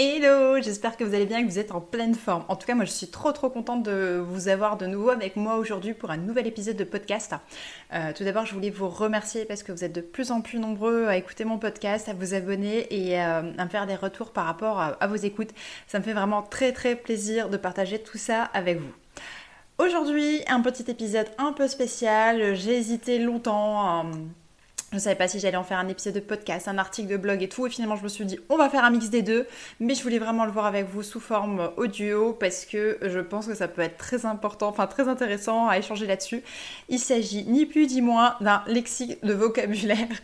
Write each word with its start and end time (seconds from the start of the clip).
Hello, 0.00 0.62
j'espère 0.62 0.96
que 0.96 1.02
vous 1.02 1.12
allez 1.12 1.26
bien 1.26 1.38
et 1.38 1.44
que 1.44 1.50
vous 1.50 1.58
êtes 1.58 1.72
en 1.72 1.80
pleine 1.80 2.14
forme. 2.14 2.44
En 2.46 2.54
tout 2.54 2.68
cas, 2.68 2.76
moi 2.76 2.84
je 2.84 2.92
suis 2.92 3.08
trop 3.08 3.32
trop 3.32 3.50
contente 3.50 3.82
de 3.82 4.22
vous 4.24 4.46
avoir 4.46 4.76
de 4.76 4.86
nouveau 4.86 5.10
avec 5.10 5.34
moi 5.34 5.56
aujourd'hui 5.56 5.92
pour 5.92 6.12
un 6.12 6.16
nouvel 6.16 6.46
épisode 6.46 6.76
de 6.76 6.84
podcast. 6.84 7.34
Euh, 7.92 8.12
tout 8.12 8.22
d'abord, 8.22 8.46
je 8.46 8.54
voulais 8.54 8.70
vous 8.70 8.88
remercier 8.88 9.44
parce 9.44 9.64
que 9.64 9.72
vous 9.72 9.82
êtes 9.82 9.92
de 9.92 10.00
plus 10.00 10.30
en 10.30 10.40
plus 10.40 10.60
nombreux 10.60 11.08
à 11.08 11.16
écouter 11.16 11.44
mon 11.44 11.58
podcast, 11.58 12.08
à 12.08 12.12
vous 12.12 12.32
abonner 12.32 12.86
et 12.94 13.20
euh, 13.20 13.50
à 13.58 13.64
me 13.64 13.68
faire 13.68 13.88
des 13.88 13.96
retours 13.96 14.30
par 14.30 14.44
rapport 14.44 14.78
à, 14.78 15.06
vos 15.08 15.16
écoutes. 15.16 15.50
Ça 15.88 15.98
me 15.98 16.04
fait 16.04 16.12
vraiment 16.12 16.42
très 16.42 16.72
très 16.72 16.94
plaisir 16.94 17.48
de 17.48 17.56
partager 17.56 17.98
tout 18.00 18.18
ça 18.18 18.44
avec 18.54 18.78
vous. 18.78 18.92
Aujourd'hui, 19.78 20.42
un 20.46 20.60
petit 20.60 20.88
épisode 20.88 21.26
un 21.38 21.52
peu 21.52 21.66
spécial. 21.66 22.54
J'ai 22.54 22.76
hésité 22.78 23.18
longtemps. 23.18 24.08
Je 24.90 24.96
ne 24.96 25.00
savais 25.00 25.16
pas 25.16 25.28
si 25.28 25.38
j'allais 25.38 25.58
en 25.58 25.64
faire 25.64 25.78
un 25.78 25.88
épisode 25.88 26.14
de 26.14 26.20
podcast, 26.20 26.66
un 26.66 26.78
article 26.78 27.08
de 27.08 27.18
blog 27.18 27.42
et 27.42 27.48
tout. 27.48 27.66
Et 27.66 27.70
finalement, 27.70 27.96
je 27.96 28.02
me 28.02 28.08
suis 28.08 28.24
dit, 28.24 28.38
on 28.48 28.56
va 28.56 28.70
faire 28.70 28.84
un 28.84 28.90
mix 28.90 29.10
des 29.10 29.20
deux. 29.20 29.46
Mais 29.80 29.94
je 29.94 30.02
voulais 30.02 30.18
vraiment 30.18 30.46
le 30.46 30.50
voir 30.50 30.64
avec 30.64 30.88
vous 30.88 31.02
sous 31.02 31.20
forme 31.20 31.70
audio 31.76 32.32
parce 32.32 32.64
que 32.64 32.98
je 33.02 33.20
pense 33.20 33.46
que 33.46 33.54
ça 33.54 33.68
peut 33.68 33.82
être 33.82 33.98
très 33.98 34.24
important, 34.24 34.68
enfin 34.68 34.86
très 34.86 35.06
intéressant 35.06 35.68
à 35.68 35.76
échanger 35.76 36.06
là-dessus. 36.06 36.42
Il 36.88 36.98
s'agit 36.98 37.44
ni 37.44 37.66
plus 37.66 37.86
ni 37.88 38.00
moins 38.00 38.36
d'un 38.40 38.62
lexique 38.66 39.22
de 39.22 39.34
vocabulaire. 39.34 40.08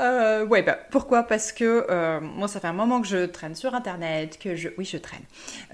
Euh, 0.00 0.46
ouais, 0.46 0.62
bah, 0.62 0.78
pourquoi? 0.90 1.22
Parce 1.24 1.52
que 1.52 1.84
euh, 1.90 2.18
moi, 2.18 2.48
ça 2.48 2.60
fait 2.60 2.68
un 2.68 2.72
moment 2.72 3.02
que 3.02 3.06
je 3.06 3.26
traîne 3.26 3.54
sur 3.54 3.74
Internet, 3.74 4.38
que 4.38 4.56
je, 4.56 4.70
oui, 4.78 4.86
je 4.86 4.96
traîne, 4.96 5.20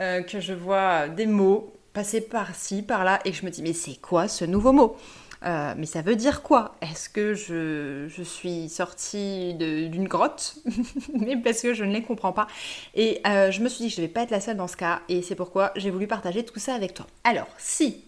euh, 0.00 0.22
que 0.22 0.40
je 0.40 0.54
vois 0.54 1.06
des 1.06 1.26
mots 1.26 1.72
passer 1.92 2.20
par-ci, 2.20 2.82
par-là, 2.82 3.20
et 3.24 3.30
que 3.30 3.36
je 3.36 3.46
me 3.46 3.50
dis, 3.50 3.62
mais 3.62 3.72
c'est 3.72 3.94
quoi 4.00 4.26
ce 4.26 4.44
nouveau 4.44 4.72
mot? 4.72 4.96
Euh, 5.44 5.74
mais 5.76 5.86
ça 5.86 6.02
veut 6.02 6.16
dire 6.16 6.42
quoi? 6.42 6.76
Est-ce 6.80 7.08
que 7.08 7.34
je, 7.34 8.22
suis 8.22 8.68
sortie 8.68 9.54
d'une 9.54 10.08
grotte 10.08 10.56
Mais 11.14 11.36
parce 11.36 11.62
que 11.62 11.74
je 11.74 11.84
ne 11.84 11.92
les 11.92 12.02
comprends 12.02 12.32
pas. 12.32 12.46
Et 12.94 13.20
euh, 13.26 13.50
je 13.50 13.62
me 13.62 13.68
suis 13.68 13.84
dit 13.84 13.90
que 13.90 13.96
je 13.96 14.00
ne 14.00 14.06
vais 14.06 14.12
pas 14.12 14.22
être 14.22 14.30
la 14.30 14.40
seule 14.40 14.56
dans 14.56 14.68
ce 14.68 14.76
cas. 14.76 15.02
Et 15.08 15.22
c'est 15.22 15.34
pourquoi 15.34 15.72
j'ai 15.76 15.90
voulu 15.90 16.06
partager 16.06 16.44
tout 16.44 16.58
ça 16.58 16.74
avec 16.74 16.94
toi. 16.94 17.06
Alors, 17.24 17.48
si 17.58 18.04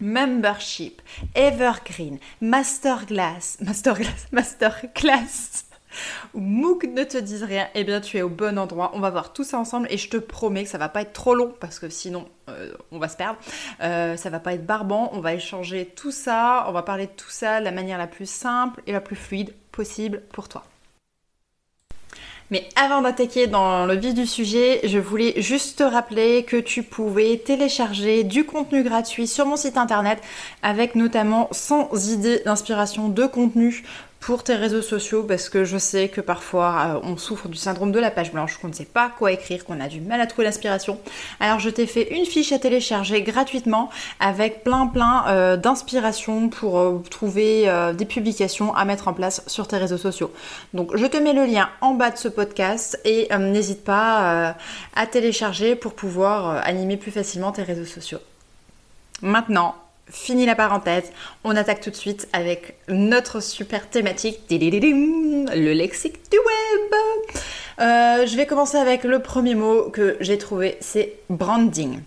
membership, 0.00 1.00
evergreen, 1.34 2.18
masterclass, 2.40 3.58
masterclass, 3.60 4.26
masterclass 4.32 5.71
MOOC 6.34 6.84
ne 6.84 7.04
te 7.04 7.18
disent 7.18 7.42
rien, 7.42 7.68
eh 7.74 7.84
bien 7.84 8.00
tu 8.00 8.18
es 8.18 8.22
au 8.22 8.28
bon 8.28 8.58
endroit. 8.58 8.92
On 8.94 9.00
va 9.00 9.10
voir 9.10 9.32
tout 9.32 9.44
ça 9.44 9.58
ensemble 9.58 9.86
et 9.90 9.98
je 9.98 10.08
te 10.08 10.16
promets 10.16 10.64
que 10.64 10.70
ça 10.70 10.78
va 10.78 10.88
pas 10.88 11.02
être 11.02 11.12
trop 11.12 11.34
long 11.34 11.54
parce 11.60 11.78
que 11.78 11.88
sinon 11.88 12.28
euh, 12.48 12.72
on 12.90 12.98
va 12.98 13.08
se 13.08 13.16
perdre. 13.16 13.38
Euh, 13.82 14.16
ça 14.16 14.30
va 14.30 14.40
pas 14.40 14.54
être 14.54 14.66
barbant. 14.66 15.10
On 15.12 15.20
va 15.20 15.34
échanger 15.34 15.86
tout 15.86 16.12
ça. 16.12 16.64
On 16.68 16.72
va 16.72 16.82
parler 16.82 17.06
de 17.06 17.12
tout 17.12 17.30
ça 17.30 17.60
de 17.60 17.64
la 17.64 17.72
manière 17.72 17.98
la 17.98 18.06
plus 18.06 18.28
simple 18.28 18.82
et 18.86 18.92
la 18.92 19.00
plus 19.00 19.16
fluide 19.16 19.54
possible 19.70 20.22
pour 20.32 20.48
toi. 20.48 20.64
Mais 22.52 22.68
avant 22.76 23.00
d'attaquer 23.00 23.46
dans 23.46 23.86
le 23.86 23.94
vif 23.94 24.12
du 24.12 24.26
sujet, 24.26 24.80
je 24.84 24.98
voulais 24.98 25.40
juste 25.40 25.78
te 25.78 25.82
rappeler 25.84 26.44
que 26.44 26.58
tu 26.58 26.82
pouvais 26.82 27.38
télécharger 27.38 28.24
du 28.24 28.44
contenu 28.44 28.82
gratuit 28.82 29.26
sur 29.26 29.46
mon 29.46 29.56
site 29.56 29.78
internet 29.78 30.18
avec 30.62 30.94
notamment 30.94 31.48
100 31.50 31.88
idées 32.10 32.40
d'inspiration 32.44 33.08
de 33.08 33.24
contenu 33.24 33.84
pour 34.22 34.44
tes 34.44 34.54
réseaux 34.54 34.82
sociaux 34.82 35.24
parce 35.24 35.48
que 35.48 35.64
je 35.64 35.76
sais 35.76 36.08
que 36.08 36.20
parfois 36.20 36.76
euh, 36.86 37.00
on 37.02 37.16
souffre 37.16 37.48
du 37.48 37.58
syndrome 37.58 37.90
de 37.90 37.98
la 37.98 38.12
page 38.12 38.32
blanche, 38.32 38.56
qu'on 38.56 38.68
ne 38.68 38.72
sait 38.72 38.84
pas 38.84 39.10
quoi 39.18 39.32
écrire, 39.32 39.64
qu'on 39.64 39.80
a 39.80 39.88
du 39.88 40.00
mal 40.00 40.20
à 40.20 40.26
trouver 40.26 40.44
l'inspiration. 40.44 41.00
Alors 41.40 41.58
je 41.58 41.68
t'ai 41.68 41.86
fait 41.86 42.14
une 42.16 42.24
fiche 42.24 42.52
à 42.52 42.60
télécharger 42.60 43.22
gratuitement 43.22 43.90
avec 44.20 44.62
plein 44.62 44.86
plein 44.86 45.24
euh, 45.26 45.56
d'inspiration 45.56 46.48
pour 46.48 46.78
euh, 46.78 47.02
trouver 47.10 47.68
des 47.94 48.04
publications 48.04 48.74
à 48.74 48.84
mettre 48.84 49.08
en 49.08 49.12
place 49.12 49.42
sur 49.48 49.66
tes 49.66 49.76
réseaux 49.76 49.98
sociaux. 49.98 50.32
Donc 50.72 50.96
je 50.96 51.06
te 51.06 51.16
mets 51.16 51.32
le 51.32 51.44
lien 51.44 51.68
en 51.80 51.94
bas 51.94 52.10
de 52.10 52.16
ce 52.16 52.28
podcast 52.28 53.00
et 53.04 53.28
n'hésite 53.36 53.82
pas 53.84 54.54
à 54.94 55.06
télécharger 55.06 55.74
pour 55.74 55.94
pouvoir 55.94 56.64
animer 56.64 56.96
plus 56.96 57.10
facilement 57.10 57.50
tes 57.50 57.62
réseaux 57.62 57.84
sociaux. 57.84 58.20
Maintenant, 59.22 59.74
Fini 60.12 60.44
la 60.44 60.54
parenthèse, 60.54 61.10
on 61.42 61.56
attaque 61.56 61.80
tout 61.80 61.90
de 61.90 61.96
suite 61.96 62.28
avec 62.34 62.76
notre 62.86 63.40
super 63.40 63.88
thématique, 63.88 64.40
le 64.50 65.72
lexique 65.72 66.30
du 66.30 66.36
web. 66.36 67.00
Euh, 67.80 68.26
je 68.26 68.36
vais 68.36 68.44
commencer 68.44 68.76
avec 68.76 69.04
le 69.04 69.20
premier 69.20 69.54
mot 69.54 69.88
que 69.88 70.18
j'ai 70.20 70.36
trouvé, 70.36 70.76
c'est 70.80 71.14
branding. 71.30 72.00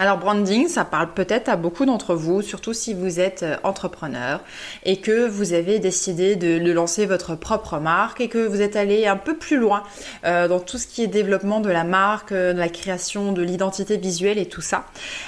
Alors 0.00 0.16
branding, 0.16 0.66
ça 0.66 0.86
parle 0.86 1.12
peut-être 1.12 1.50
à 1.50 1.56
beaucoup 1.56 1.84
d'entre 1.84 2.14
vous, 2.14 2.40
surtout 2.40 2.72
si 2.72 2.94
vous 2.94 3.20
êtes 3.20 3.42
euh, 3.42 3.56
entrepreneur 3.64 4.40
et 4.86 4.96
que 4.96 5.28
vous 5.28 5.52
avez 5.52 5.78
décidé 5.78 6.36
de, 6.36 6.72
lancer 6.72 7.04
votre 7.04 7.34
propre 7.34 7.76
marque 7.76 8.22
et 8.22 8.28
que 8.28 8.38
vous 8.38 8.62
êtes 8.62 8.76
allé 8.76 9.06
un 9.06 9.18
peu 9.18 9.36
plus 9.36 9.58
loin 9.58 9.82
euh, 10.24 10.48
dans 10.48 10.58
tout 10.58 10.78
ce 10.78 10.86
qui 10.86 11.02
est 11.02 11.06
développement 11.06 11.60
de 11.60 11.68
la 11.68 11.84
marque, 11.84 12.32
euh, 12.32 12.54
de 12.54 12.58
la 12.58 12.70
création 12.70 13.32
de 13.32 13.42
l'identité 13.42 13.98
visuelle 13.98 14.38
et 14.38 14.46
tout 14.46 14.62
ça. 14.62 14.86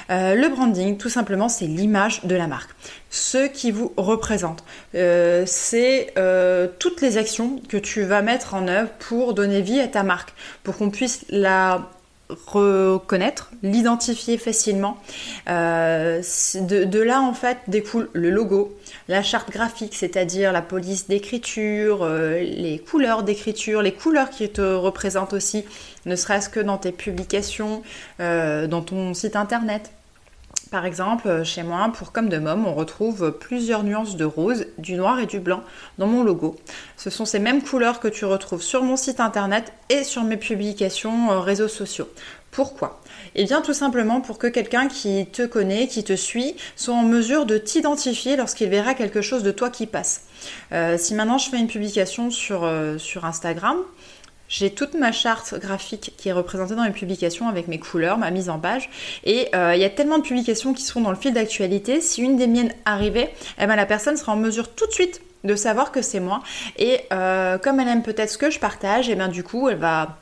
le 0.08 0.48
branding, 0.48 0.96
tout 0.96 1.10
simplement, 1.10 1.50
c'est 1.50 1.66
l'image 1.66 2.24
de 2.24 2.34
la 2.34 2.46
marque. 2.46 2.70
Ce 3.10 3.46
qui 3.48 3.72
vous 3.72 3.92
représente, 3.98 4.64
c'est 4.94 6.14
toutes 6.78 7.02
les 7.02 7.18
actions 7.18 7.60
que 7.68 7.76
tu 7.76 8.04
vas 8.04 8.22
mettre 8.22 8.54
en 8.54 8.68
œuvre 8.68 8.88
pour 9.00 9.34
donner 9.34 9.60
vie 9.60 9.80
à 9.80 9.88
ta 9.88 10.02
marque, 10.02 10.32
pour 10.62 10.78
qu'on 10.78 10.88
puisse 10.88 11.26
la 11.28 11.90
reconnaître, 12.46 13.50
l'identifier 13.62 14.38
facilement. 14.38 14.98
Euh, 15.48 16.22
de, 16.54 16.98
là, 17.00 17.20
en 17.20 17.34
fait, 17.34 17.58
découle 17.68 18.08
le 18.12 18.30
logo, 18.30 18.76
la 19.08 19.22
charte 19.22 19.50
graphique, 19.50 19.94
c'est-à-dire 19.94 20.52
la 20.52 20.62
police 20.62 21.08
d'écriture, 21.08 22.02
euh, 22.02 22.40
les 22.40 22.78
couleurs 22.78 23.22
d'écriture, 23.22 23.82
les 23.82 23.92
couleurs 23.92 24.30
qui 24.30 24.48
te 24.48 24.60
représentent 24.60 25.32
aussi, 25.32 25.64
ne 26.06 26.16
serait-ce 26.16 26.48
que 26.48 26.60
dans 26.60 26.78
tes 26.78 26.92
publications, 26.92 27.82
euh, 28.20 28.66
dans 28.66 28.82
ton 28.82 29.14
site 29.14 29.36
internet. 29.36 29.90
Par 30.70 30.86
exemple, 30.86 31.28
euh, 31.28 31.44
chez 31.44 31.62
moi, 31.62 31.90
pour 31.94 32.12
Comme 32.12 32.28
de 32.28 32.38
Mom, 32.38 32.66
on 32.66 32.74
retrouve 32.74 33.32
plusieurs 33.38 33.84
nuances 33.84 34.16
de 34.16 34.24
rose, 34.24 34.66
du 34.78 34.94
noir 34.94 35.18
et 35.18 35.26
du 35.26 35.40
blanc 35.40 35.62
dans 35.98 36.06
mon 36.06 36.22
logo. 36.22 36.56
Ce 36.96 37.10
sont 37.10 37.24
ces 37.24 37.38
mêmes 37.38 37.62
couleurs 37.62 38.00
que 38.00 38.08
tu 38.08 38.24
retrouves 38.24 38.62
sur 38.62 38.82
mon 38.82 38.96
site 38.96 39.20
internet 39.20 39.72
et 39.90 40.04
sur 40.04 40.22
mes 40.24 40.36
publications 40.36 41.30
euh, 41.30 41.40
réseaux 41.40 41.68
sociaux. 41.68 42.08
Pourquoi? 42.50 43.00
Eh 43.34 43.44
bien 43.44 43.62
tout 43.62 43.72
simplement 43.72 44.20
pour 44.20 44.38
que 44.38 44.46
quelqu'un 44.46 44.88
qui 44.88 45.26
te 45.26 45.46
connaît, 45.46 45.88
qui 45.88 46.04
te 46.04 46.14
suit, 46.14 46.54
soit 46.76 46.94
en 46.94 47.02
mesure 47.02 47.46
de 47.46 47.56
t'identifier 47.58 48.36
lorsqu'il 48.36 48.68
verra 48.68 48.94
quelque 48.94 49.22
chose 49.22 49.42
de 49.42 49.52
toi 49.52 49.70
qui 49.70 49.86
passe. 49.86 50.26
Euh, 50.72 50.98
si 50.98 51.14
maintenant 51.14 51.38
je 51.38 51.48
fais 51.48 51.58
une 51.58 51.68
publication 51.68 52.30
sur, 52.30 52.70
sur 52.98 53.24
Instagram, 53.24 53.78
j'ai 54.52 54.70
toute 54.70 54.92
ma 54.92 55.12
charte 55.12 55.58
graphique 55.58 56.12
qui 56.18 56.28
est 56.28 56.32
représentée 56.32 56.74
dans 56.74 56.84
mes 56.84 56.90
publications 56.90 57.48
avec 57.48 57.68
mes 57.68 57.78
couleurs, 57.78 58.18
ma 58.18 58.30
mise 58.30 58.50
en 58.50 58.58
page. 58.58 58.90
Et 59.24 59.48
euh, 59.54 59.74
il 59.74 59.80
y 59.80 59.84
a 59.84 59.90
tellement 59.90 60.18
de 60.18 60.22
publications 60.22 60.74
qui 60.74 60.82
sont 60.82 61.00
dans 61.00 61.08
le 61.08 61.16
fil 61.16 61.32
d'actualité. 61.32 62.02
Si 62.02 62.20
une 62.20 62.36
des 62.36 62.46
miennes 62.46 62.72
arrivait, 62.84 63.32
eh 63.58 63.66
ben, 63.66 63.76
la 63.76 63.86
personne 63.86 64.16
sera 64.18 64.32
en 64.32 64.36
mesure 64.36 64.74
tout 64.74 64.86
de 64.86 64.92
suite 64.92 65.22
de 65.44 65.56
savoir 65.56 65.90
que 65.90 66.02
c'est 66.02 66.20
moi. 66.20 66.42
Et 66.76 67.00
euh, 67.14 67.56
comme 67.56 67.80
elle 67.80 67.88
aime 67.88 68.02
peut-être 68.02 68.28
ce 68.28 68.36
que 68.36 68.50
je 68.50 68.58
partage, 68.58 69.08
et 69.08 69.12
eh 69.12 69.14
bien 69.14 69.28
du 69.28 69.42
coup, 69.42 69.70
elle 69.70 69.78
va 69.78 70.18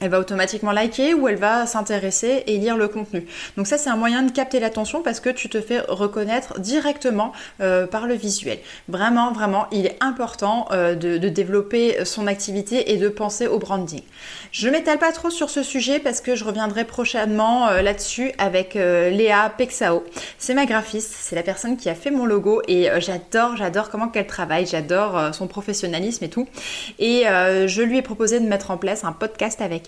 elle 0.00 0.10
va 0.10 0.20
automatiquement 0.20 0.72
liker 0.72 1.14
ou 1.14 1.28
elle 1.28 1.36
va 1.36 1.66
s'intéresser 1.66 2.44
et 2.46 2.58
lire 2.58 2.76
le 2.76 2.88
contenu. 2.88 3.26
Donc 3.56 3.66
ça 3.66 3.78
c'est 3.78 3.90
un 3.90 3.96
moyen 3.96 4.22
de 4.22 4.30
capter 4.30 4.60
l'attention 4.60 5.02
parce 5.02 5.20
que 5.20 5.30
tu 5.30 5.48
te 5.48 5.60
fais 5.60 5.80
reconnaître 5.80 6.60
directement 6.60 7.32
euh, 7.60 7.86
par 7.86 8.06
le 8.06 8.14
visuel. 8.14 8.58
Vraiment, 8.88 9.32
vraiment, 9.32 9.66
il 9.72 9.86
est 9.86 9.96
important 10.00 10.68
euh, 10.70 10.94
de, 10.94 11.28
développer 11.28 12.04
son 12.04 12.26
activité 12.26 12.92
et 12.92 12.96
de 12.96 13.08
penser 13.08 13.46
au 13.46 13.58
branding. 13.58 14.02
Je 14.50 14.68
m'étale 14.68 14.98
pas 14.98 15.12
trop 15.12 15.30
sur 15.30 15.50
ce 15.50 15.62
sujet 15.62 15.98
parce 15.98 16.20
que 16.20 16.36
je 16.36 16.44
reviendrai 16.44 16.84
prochainement 16.84 17.68
euh, 17.68 17.82
là-dessus 17.82 18.32
avec 18.38 18.74
Léa 18.74 19.52
Pexao. 19.56 20.04
C'est 20.38 20.54
ma 20.54 20.64
graphiste, 20.64 21.14
c'est 21.20 21.36
la 21.36 21.42
personne 21.42 21.76
qui 21.76 21.88
a 21.88 21.94
fait 21.94 22.10
mon 22.10 22.24
logo 22.24 22.62
et 22.66 22.88
j'adore, 22.98 23.56
j'adore 23.56 23.90
comment 23.90 24.08
qu'elle 24.08 24.26
travaille, 24.26 24.66
j'adore 24.66 25.34
son 25.34 25.46
professionnalisme 25.46 26.24
et 26.24 26.28
tout. 26.28 26.46
Et 26.98 27.24
je 27.24 27.82
lui 27.82 27.98
ai 27.98 28.02
proposé 28.02 28.40
de 28.40 28.46
mettre 28.46 28.70
en 28.70 28.76
place 28.76 29.04
un 29.04 29.12
podcast 29.12 29.60
avec 29.60 29.87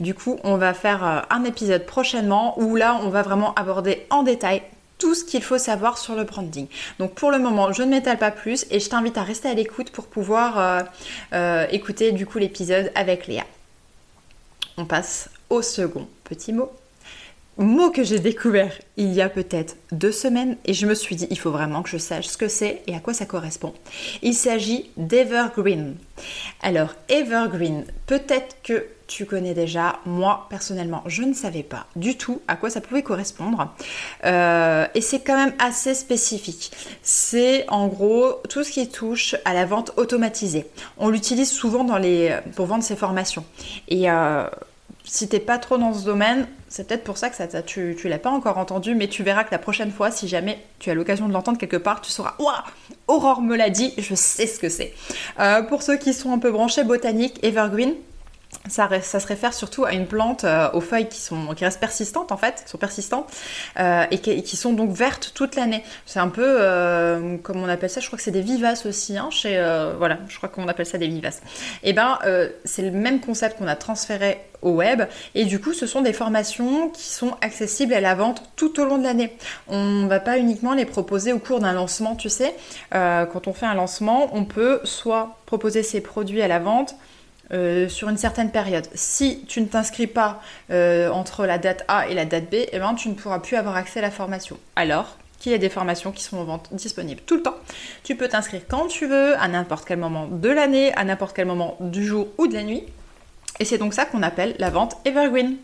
du 0.00 0.14
coup, 0.14 0.38
on 0.44 0.56
va 0.56 0.74
faire 0.74 1.04
euh, 1.04 1.20
un 1.30 1.44
épisode 1.44 1.86
prochainement 1.86 2.58
où 2.60 2.76
là, 2.76 3.00
on 3.02 3.08
va 3.08 3.22
vraiment 3.22 3.54
aborder 3.54 4.06
en 4.10 4.22
détail 4.22 4.62
tout 4.98 5.14
ce 5.14 5.24
qu'il 5.24 5.42
faut 5.42 5.58
savoir 5.58 5.96
sur 5.96 6.14
le 6.14 6.24
branding. 6.24 6.66
Donc 6.98 7.14
pour 7.14 7.30
le 7.30 7.38
moment, 7.38 7.72
je 7.72 7.82
ne 7.82 7.90
m'étale 7.90 8.18
pas 8.18 8.30
plus 8.30 8.66
et 8.70 8.80
je 8.80 8.88
t'invite 8.88 9.16
à 9.16 9.22
rester 9.22 9.48
à 9.48 9.54
l'écoute 9.54 9.90
pour 9.90 10.06
pouvoir 10.06 10.58
euh, 10.58 10.82
euh, 11.32 11.66
écouter 11.70 12.12
du 12.12 12.26
coup 12.26 12.38
l'épisode 12.38 12.90
avec 12.94 13.26
Léa. 13.26 13.44
On 14.76 14.84
passe 14.84 15.30
au 15.50 15.62
second 15.62 16.08
petit 16.24 16.52
mot. 16.52 16.70
Mot 17.56 17.90
que 17.90 18.04
j'ai 18.04 18.20
découvert 18.20 18.72
il 18.96 19.12
y 19.12 19.20
a 19.20 19.28
peut-être 19.28 19.76
deux 19.90 20.12
semaines 20.12 20.56
et 20.64 20.74
je 20.74 20.86
me 20.86 20.94
suis 20.94 21.16
dit 21.16 21.26
il 21.28 21.38
faut 21.38 21.50
vraiment 21.50 21.82
que 21.82 21.90
je 21.90 21.98
sache 21.98 22.28
ce 22.28 22.36
que 22.36 22.46
c'est 22.46 22.82
et 22.86 22.94
à 22.94 23.00
quoi 23.00 23.14
ça 23.14 23.26
correspond. 23.26 23.74
Il 24.22 24.34
s'agit 24.34 24.90
d'Evergreen. 24.96 25.96
Alors 26.62 26.94
Evergreen, 27.08 27.84
peut-être 28.06 28.56
que 28.62 28.86
tu 29.08 29.26
connais 29.26 29.54
déjà. 29.54 29.98
Moi, 30.06 30.46
personnellement, 30.50 31.02
je 31.06 31.22
ne 31.22 31.34
savais 31.34 31.64
pas 31.64 31.86
du 31.96 32.16
tout 32.16 32.40
à 32.46 32.54
quoi 32.54 32.70
ça 32.70 32.80
pouvait 32.80 33.02
correspondre. 33.02 33.74
Euh, 34.24 34.86
et 34.94 35.00
c'est 35.00 35.20
quand 35.20 35.36
même 35.36 35.54
assez 35.58 35.94
spécifique. 35.94 36.70
C'est 37.02 37.68
en 37.68 37.88
gros 37.88 38.40
tout 38.48 38.62
ce 38.62 38.70
qui 38.70 38.88
touche 38.88 39.34
à 39.44 39.54
la 39.54 39.64
vente 39.64 39.92
automatisée. 39.96 40.66
On 40.98 41.08
l'utilise 41.08 41.50
souvent 41.50 41.84
pour 42.54 42.66
vendre 42.66 42.84
ses 42.84 42.96
formations. 42.96 43.44
Et 43.88 44.10
euh, 44.10 44.46
si 45.04 45.26
t'es 45.26 45.40
pas 45.40 45.58
trop 45.58 45.78
dans 45.78 45.94
ce 45.94 46.04
domaine, 46.04 46.46
c'est 46.68 46.86
peut-être 46.86 47.04
pour 47.04 47.16
ça 47.16 47.30
que 47.30 47.60
tu, 47.62 47.96
tu 47.98 48.08
l'as 48.08 48.18
pas 48.18 48.30
encore 48.30 48.58
entendu, 48.58 48.94
mais 48.94 49.08
tu 49.08 49.22
verras 49.22 49.44
que 49.44 49.50
la 49.52 49.58
prochaine 49.58 49.90
fois, 49.90 50.10
si 50.10 50.28
jamais 50.28 50.62
tu 50.78 50.90
as 50.90 50.94
l'occasion 50.94 51.28
de 51.28 51.32
l'entendre 51.32 51.56
quelque 51.56 51.78
part, 51.78 52.02
tu 52.02 52.10
sauras 52.10 52.34
Ouah 52.38 52.64
Aurore 53.06 53.40
me 53.40 53.56
l'a 53.56 53.70
dit, 53.70 53.94
je 53.96 54.14
sais 54.14 54.46
ce 54.46 54.58
que 54.58 54.68
c'est. 54.68 54.92
Euh, 55.40 55.62
pour 55.62 55.82
ceux 55.82 55.96
qui 55.96 56.12
sont 56.12 56.30
un 56.32 56.38
peu 56.38 56.50
branchés 56.50 56.84
botanique, 56.84 57.42
Evergreen, 57.42 57.94
ça, 58.68 58.88
se 59.00 59.26
réfère 59.26 59.54
surtout 59.54 59.84
à 59.84 59.92
une 59.92 60.06
plante 60.06 60.44
euh, 60.44 60.68
aux 60.72 60.80
feuilles 60.80 61.08
qui, 61.08 61.20
sont, 61.20 61.54
qui 61.54 61.64
restent 61.64 61.80
persistantes 61.80 62.32
en 62.32 62.36
fait, 62.36 62.64
sont 62.66 62.78
persistantes 62.78 63.30
euh, 63.78 64.04
et, 64.10 64.18
qui, 64.18 64.56
sont 64.56 64.72
donc 64.72 64.90
vertes 64.90 65.32
toute 65.34 65.56
l'année. 65.56 65.84
C'est 66.06 66.18
un 66.18 66.28
peu 66.28 66.44
euh, 66.44 67.36
comme 67.38 67.62
on 67.62 67.68
appelle 67.68 67.90
ça, 67.90 68.00
je 68.00 68.06
crois 68.06 68.16
que 68.16 68.22
c'est 68.22 68.30
des 68.30 68.40
vivaces 68.40 68.86
aussi, 68.86 69.16
hein, 69.16 69.28
chez, 69.30 69.58
voilà, 69.98 70.18
je 70.28 70.36
crois 70.36 70.48
qu'on 70.48 70.68
appelle 70.68 70.86
ça 70.86 70.98
des 70.98 71.08
vivaces. 71.08 71.40
Et 71.82 71.90
eh 71.90 71.92
ben 71.92 72.18
c'est 72.64 72.82
le 72.82 72.90
même 72.90 73.20
concept 73.20 73.58
qu'on 73.58 73.68
a 73.68 73.76
transféré 73.76 74.40
au 74.60 74.70
web 74.70 75.02
et 75.36 75.44
du 75.44 75.60
coup 75.60 75.72
ce 75.72 75.86
sont 75.86 76.00
des 76.00 76.12
formations 76.12 76.88
qui 76.88 77.04
sont 77.04 77.36
accessibles 77.40 77.94
à 77.94 78.00
la 78.00 78.16
vente 78.16 78.42
tout 78.56 78.80
au 78.80 78.84
long 78.84 78.98
de 78.98 79.04
l'année. 79.04 79.36
On 79.68 79.84
ne 79.84 80.08
va 80.08 80.20
pas 80.20 80.38
uniquement 80.38 80.74
les 80.74 80.84
proposer 80.84 81.32
au 81.32 81.38
cours 81.38 81.60
d'un 81.60 81.72
lancement, 81.72 82.16
tu 82.16 82.28
sais. 82.28 82.54
quand 82.90 83.46
on 83.46 83.52
fait 83.52 83.66
un 83.66 83.74
lancement, 83.74 84.30
on 84.32 84.44
peut 84.44 84.80
soit 84.84 85.36
proposer 85.46 85.82
ses 85.82 86.00
produits 86.00 86.42
à 86.42 86.48
la 86.48 86.58
vente 86.58 86.94
euh, 87.52 87.88
sur 87.88 88.08
une 88.08 88.16
certaine 88.16 88.50
période. 88.50 88.86
Si 88.94 89.44
tu 89.46 89.60
ne 89.60 89.66
t'inscris 89.66 90.06
pas 90.06 90.42
euh, 90.70 91.10
entre 91.10 91.46
la 91.46 91.58
date 91.58 91.84
A 91.88 92.08
et 92.08 92.14
la 92.14 92.24
date 92.24 92.50
B, 92.50 92.56
eh 92.70 92.78
ben, 92.78 92.94
tu 92.94 93.08
ne 93.08 93.14
pourras 93.14 93.38
plus 93.38 93.56
avoir 93.56 93.76
accès 93.76 94.00
à 94.00 94.02
la 94.02 94.10
formation. 94.10 94.58
Alors 94.76 95.16
qu'il 95.38 95.52
y 95.52 95.54
a 95.54 95.58
des 95.58 95.68
formations 95.68 96.10
qui 96.10 96.22
sont 96.22 96.36
en 96.36 96.44
vente 96.44 96.68
disponibles 96.72 97.20
tout 97.24 97.36
le 97.36 97.42
temps. 97.42 97.54
Tu 98.02 98.16
peux 98.16 98.28
t'inscrire 98.28 98.62
quand 98.68 98.88
tu 98.88 99.06
veux, 99.06 99.38
à 99.38 99.48
n'importe 99.48 99.86
quel 99.86 99.98
moment 99.98 100.26
de 100.26 100.48
l'année, 100.48 100.92
à 100.94 101.04
n'importe 101.04 101.34
quel 101.34 101.46
moment 101.46 101.76
du 101.80 102.04
jour 102.04 102.28
ou 102.38 102.48
de 102.48 102.54
la 102.54 102.64
nuit. 102.64 102.84
Et 103.60 103.64
c'est 103.64 103.78
donc 103.78 103.94
ça 103.94 104.04
qu'on 104.04 104.22
appelle 104.22 104.54
la 104.58 104.70
vente 104.70 104.96
evergreen. 105.04 105.56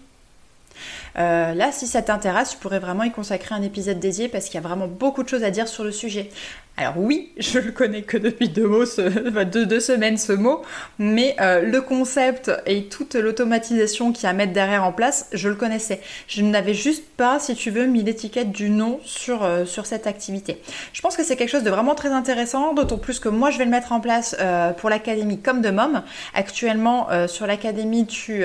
Euh, 1.16 1.54
là, 1.54 1.70
si 1.70 1.86
ça 1.86 2.02
t'intéresse, 2.02 2.50
tu 2.50 2.56
pourrais 2.56 2.80
vraiment 2.80 3.04
y 3.04 3.12
consacrer 3.12 3.54
un 3.54 3.62
épisode 3.62 4.00
dédié 4.00 4.28
parce 4.28 4.46
qu'il 4.46 4.54
y 4.54 4.64
a 4.64 4.66
vraiment 4.66 4.88
beaucoup 4.88 5.22
de 5.22 5.28
choses 5.28 5.44
à 5.44 5.50
dire 5.50 5.68
sur 5.68 5.84
le 5.84 5.92
sujet. 5.92 6.30
Alors 6.76 6.94
oui, 6.96 7.30
je 7.38 7.60
le 7.60 7.70
connais 7.70 8.02
que 8.02 8.16
depuis 8.16 8.48
deux, 8.48 8.66
mots, 8.66 8.84
semaines 9.80 10.18
ce 10.18 10.32
mot, 10.32 10.62
mais 10.98 11.36
euh, 11.40 11.62
le 11.62 11.80
concept 11.80 12.50
et 12.66 12.86
toute 12.86 13.14
l'automatisation 13.14 14.12
qu'il 14.12 14.24
y 14.24 14.26
a 14.26 14.30
à 14.30 14.32
mettre 14.32 14.52
derrière 14.52 14.82
en 14.82 14.92
place, 14.92 15.28
je 15.32 15.48
le 15.48 15.54
connaissais. 15.54 16.00
Je 16.26 16.42
n'avais 16.42 16.74
juste 16.74 17.04
pas, 17.16 17.38
si 17.38 17.54
tu 17.54 17.70
veux, 17.70 17.86
mis 17.86 18.02
l'étiquette 18.02 18.50
du 18.50 18.70
nom 18.70 18.98
sur, 19.04 19.44
euh, 19.44 19.64
sur 19.64 19.86
cette 19.86 20.08
activité. 20.08 20.60
Je 20.92 21.00
pense 21.00 21.16
que 21.16 21.22
c'est 21.22 21.36
quelque 21.36 21.50
chose 21.50 21.62
de 21.62 21.70
vraiment 21.70 21.94
très 21.94 22.10
intéressant, 22.10 22.74
d'autant 22.74 22.98
plus 22.98 23.20
que 23.20 23.28
moi 23.28 23.50
je 23.50 23.58
vais 23.58 23.64
le 23.64 23.70
mettre 23.70 23.92
en 23.92 24.00
place 24.00 24.36
pour 24.78 24.90
l'académie 24.90 25.40
comme 25.40 25.60
de 25.60 25.70
Mom. 25.70 26.02
Actuellement, 26.34 27.08
sur 27.28 27.46
l'académie, 27.46 28.06
tu 28.06 28.44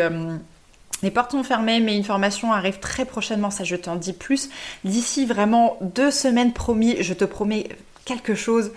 les 1.03 1.11
portes 1.11 1.31
sont 1.31 1.43
fermées, 1.43 1.79
mais 1.79 1.95
une 1.95 2.03
formation 2.03 2.51
arrive 2.51 2.79
très 2.79 3.05
prochainement, 3.05 3.51
ça 3.51 3.63
je 3.63 3.75
t'en 3.75 3.95
dis 3.95 4.13
plus. 4.13 4.49
D'ici 4.83 5.25
vraiment 5.25 5.77
deux 5.81 6.11
semaines 6.11 6.53
promis, 6.53 6.97
je 7.01 7.13
te 7.13 7.25
promets 7.25 7.69
quelque 8.09 8.33
chose, 8.35 8.71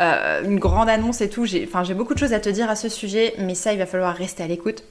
euh, 0.00 0.44
une 0.44 0.58
grande 0.58 0.88
annonce 0.88 1.20
et 1.20 1.28
tout. 1.28 1.44
J'ai, 1.44 1.68
beaucoup 1.94 2.14
de 2.14 2.18
choses 2.18 2.32
à 2.32 2.40
te 2.40 2.48
dire 2.48 2.70
à 2.70 2.76
ce 2.76 2.88
sujet, 2.88 3.34
mais 3.38 3.54
ça, 3.54 3.72
il 3.72 3.78
va 3.78 3.86
falloir 3.86 4.14
rester 4.14 4.42
à 4.42 4.46
l'écoute. 4.46 4.84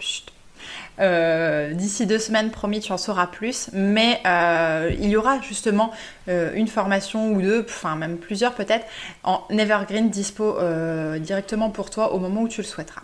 Euh, 1.00 1.74
d'ici 1.74 2.06
deux 2.06 2.20
semaines, 2.20 2.52
promis, 2.52 2.82
tu 2.82 2.92
en 2.92 2.98
sauras 2.98 3.28
plus. 3.28 3.70
Mais 3.74 4.20
euh, 4.26 4.92
il 5.00 5.10
y 5.10 5.16
aura 5.16 5.40
justement 5.42 5.92
une 6.28 6.68
formation 6.68 7.32
ou 7.32 7.42
deux, 7.42 7.66
enfin 7.68 7.96
même 7.96 8.18
plusieurs 8.18 8.54
peut-être, 8.54 8.86
en 9.24 9.44
Evergreen 9.50 10.10
dispo 10.10 10.58
directement 11.20 11.70
pour 11.70 11.90
toi 11.90 12.14
au 12.14 12.20
moment 12.20 12.42
où 12.42 12.48
tu 12.48 12.62
le 12.62 12.68
souhaiteras. 12.68 13.04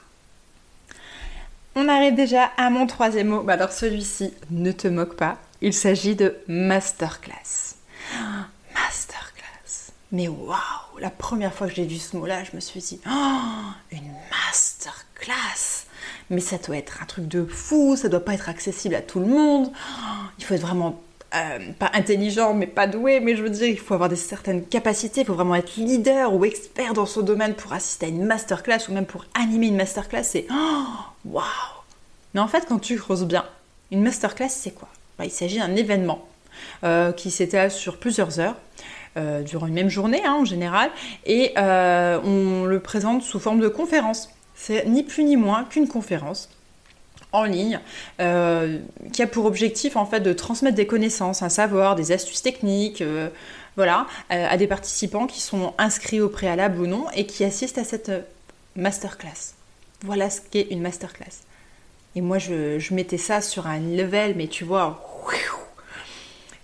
On 1.76 1.88
arrive 1.88 2.16
déjà 2.16 2.52
à 2.58 2.70
mon 2.70 2.86
troisième 2.86 3.28
mot. 3.28 3.44
Bah 3.44 3.54
alors 3.54 3.72
celui-ci, 3.72 4.34
ne 4.50 4.72
te 4.72 4.88
moque 4.90 5.16
pas. 5.16 5.38
Il 5.62 5.74
s'agit 5.74 6.16
de 6.16 6.36
masterclass. 6.48 7.76
Masterclass. 8.76 9.94
Mais 10.12 10.28
waouh, 10.28 10.98
la 11.00 11.10
première 11.10 11.54
fois 11.54 11.68
que 11.68 11.74
j'ai 11.74 11.86
vu 11.86 11.96
ce 11.96 12.18
mot-là, 12.18 12.44
je 12.44 12.56
me 12.56 12.60
suis 12.60 12.82
dit, 12.82 13.00
oh, 13.08 13.10
une 13.92 14.12
masterclass. 14.30 15.86
Mais 16.30 16.42
ça 16.42 16.58
doit 16.58 16.78
être 16.78 17.02
un 17.02 17.06
truc 17.06 17.28
de 17.28 17.46
fou, 17.46 17.96
ça 17.96 18.10
doit 18.10 18.26
pas 18.26 18.34
être 18.34 18.50
accessible 18.50 18.96
à 18.96 19.02
tout 19.02 19.20
le 19.20 19.28
monde. 19.28 19.72
il 20.40 20.44
faut 20.44 20.54
être 20.54 20.62
vraiment 20.62 21.02
euh, 21.34 21.72
pas 21.80 21.92
intelligent, 21.94 22.54
mais 22.54 22.68
pas 22.68 22.88
doué, 22.88 23.22
mais 23.22 23.38
je 23.38 23.44
veux 23.44 23.50
dire, 23.50 23.68
il 23.68 23.80
faut 23.80 23.94
avoir 23.94 24.10
des 24.10 24.18
certaines 24.18 24.66
capacités, 24.66 25.22
il 25.22 25.28
faut 25.28 25.36
vraiment 25.36 25.56
être 25.56 25.78
leader 25.78 26.34
ou 26.34 26.44
expert 26.44 26.94
dans 26.94 27.06
son 27.06 27.22
domaine 27.22 27.54
pour 27.54 27.72
assister 27.72 28.08
à 28.08 28.10
une 28.10 28.26
masterclass 28.26 28.90
ou 28.90 28.94
même 28.94 29.06
pour 29.06 29.26
animer 29.34 29.68
une 29.68 29.78
masterclass. 29.78 30.24
C'est 30.24 30.48
oh, 30.52 30.86
waouh! 31.26 31.44
Mais 32.34 32.40
en 32.40 32.48
fait, 32.48 32.66
quand 32.68 32.80
tu 32.80 32.98
creuses 32.98 33.26
bien, 33.26 33.46
une 33.92 34.02
masterclass, 34.02 34.50
c'est 34.50 34.72
quoi? 34.72 34.88
Bah, 35.18 35.26
Il 35.26 35.32
s'agit 35.32 35.60
d'un 35.60 35.76
événement 35.76 36.28
euh, 36.84 37.12
qui 37.12 37.32
s'étale 37.32 37.72
sur 37.72 37.98
plusieurs 37.98 38.40
heures. 38.40 38.56
Euh, 39.18 39.42
durant 39.42 39.68
une 39.68 39.74
même 39.74 39.90
journée 39.90 40.24
hein, 40.24 40.38
en 40.40 40.46
général, 40.46 40.90
et 41.26 41.52
on 41.58 42.64
le 42.64 42.80
présente 42.80 43.24
sous 43.24 43.42
forme 43.42 43.60
de 43.60 43.68
conférence. 43.68 44.30
C'est 44.56 44.86
ni 44.86 45.04
plus 45.04 45.26
ni 45.26 45.36
moins 45.36 45.66
qu'une 45.66 45.90
conférence 45.90 46.48
en 47.32 47.44
ligne 47.44 47.80
euh, 48.20 48.80
qui 49.14 49.22
a 49.22 49.28
pour 49.28 49.46
objectif 49.46 49.96
en 49.96 50.06
fait 50.06 50.20
de 50.20 50.34
transmettre 50.34 50.76
des 50.76 50.88
connaissances, 50.88 51.42
un 51.42 51.50
savoir, 51.50 51.96
des 51.96 52.12
astuces 52.12 52.42
techniques, 52.42 53.02
euh, 53.02 53.30
voilà, 53.76 54.08
euh, 54.32 54.48
à 54.50 54.58
des 54.58 54.68
participants 54.68 55.28
qui 55.28 55.42
sont 55.42 55.74
inscrits 55.78 56.20
au 56.20 56.30
préalable 56.30 56.80
ou 56.80 56.88
non 56.88 57.06
et 57.16 57.26
qui 57.26 57.44
assistent 57.44 57.78
à 57.78 57.84
cette 57.84 58.12
masterclass. 58.76 59.56
Voilà 60.04 60.30
ce 60.30 60.42
qu'est 60.42 60.68
une 60.72 60.82
masterclass. 60.82 61.44
Et 62.16 62.22
moi 62.22 62.38
je, 62.40 62.94
mettais 62.94 63.18
ça 63.18 63.42
sur 63.42 63.68
un 63.68 63.80
level, 63.80 64.36
mais 64.36 64.48
tu 64.48 64.64
vois, 64.64 65.02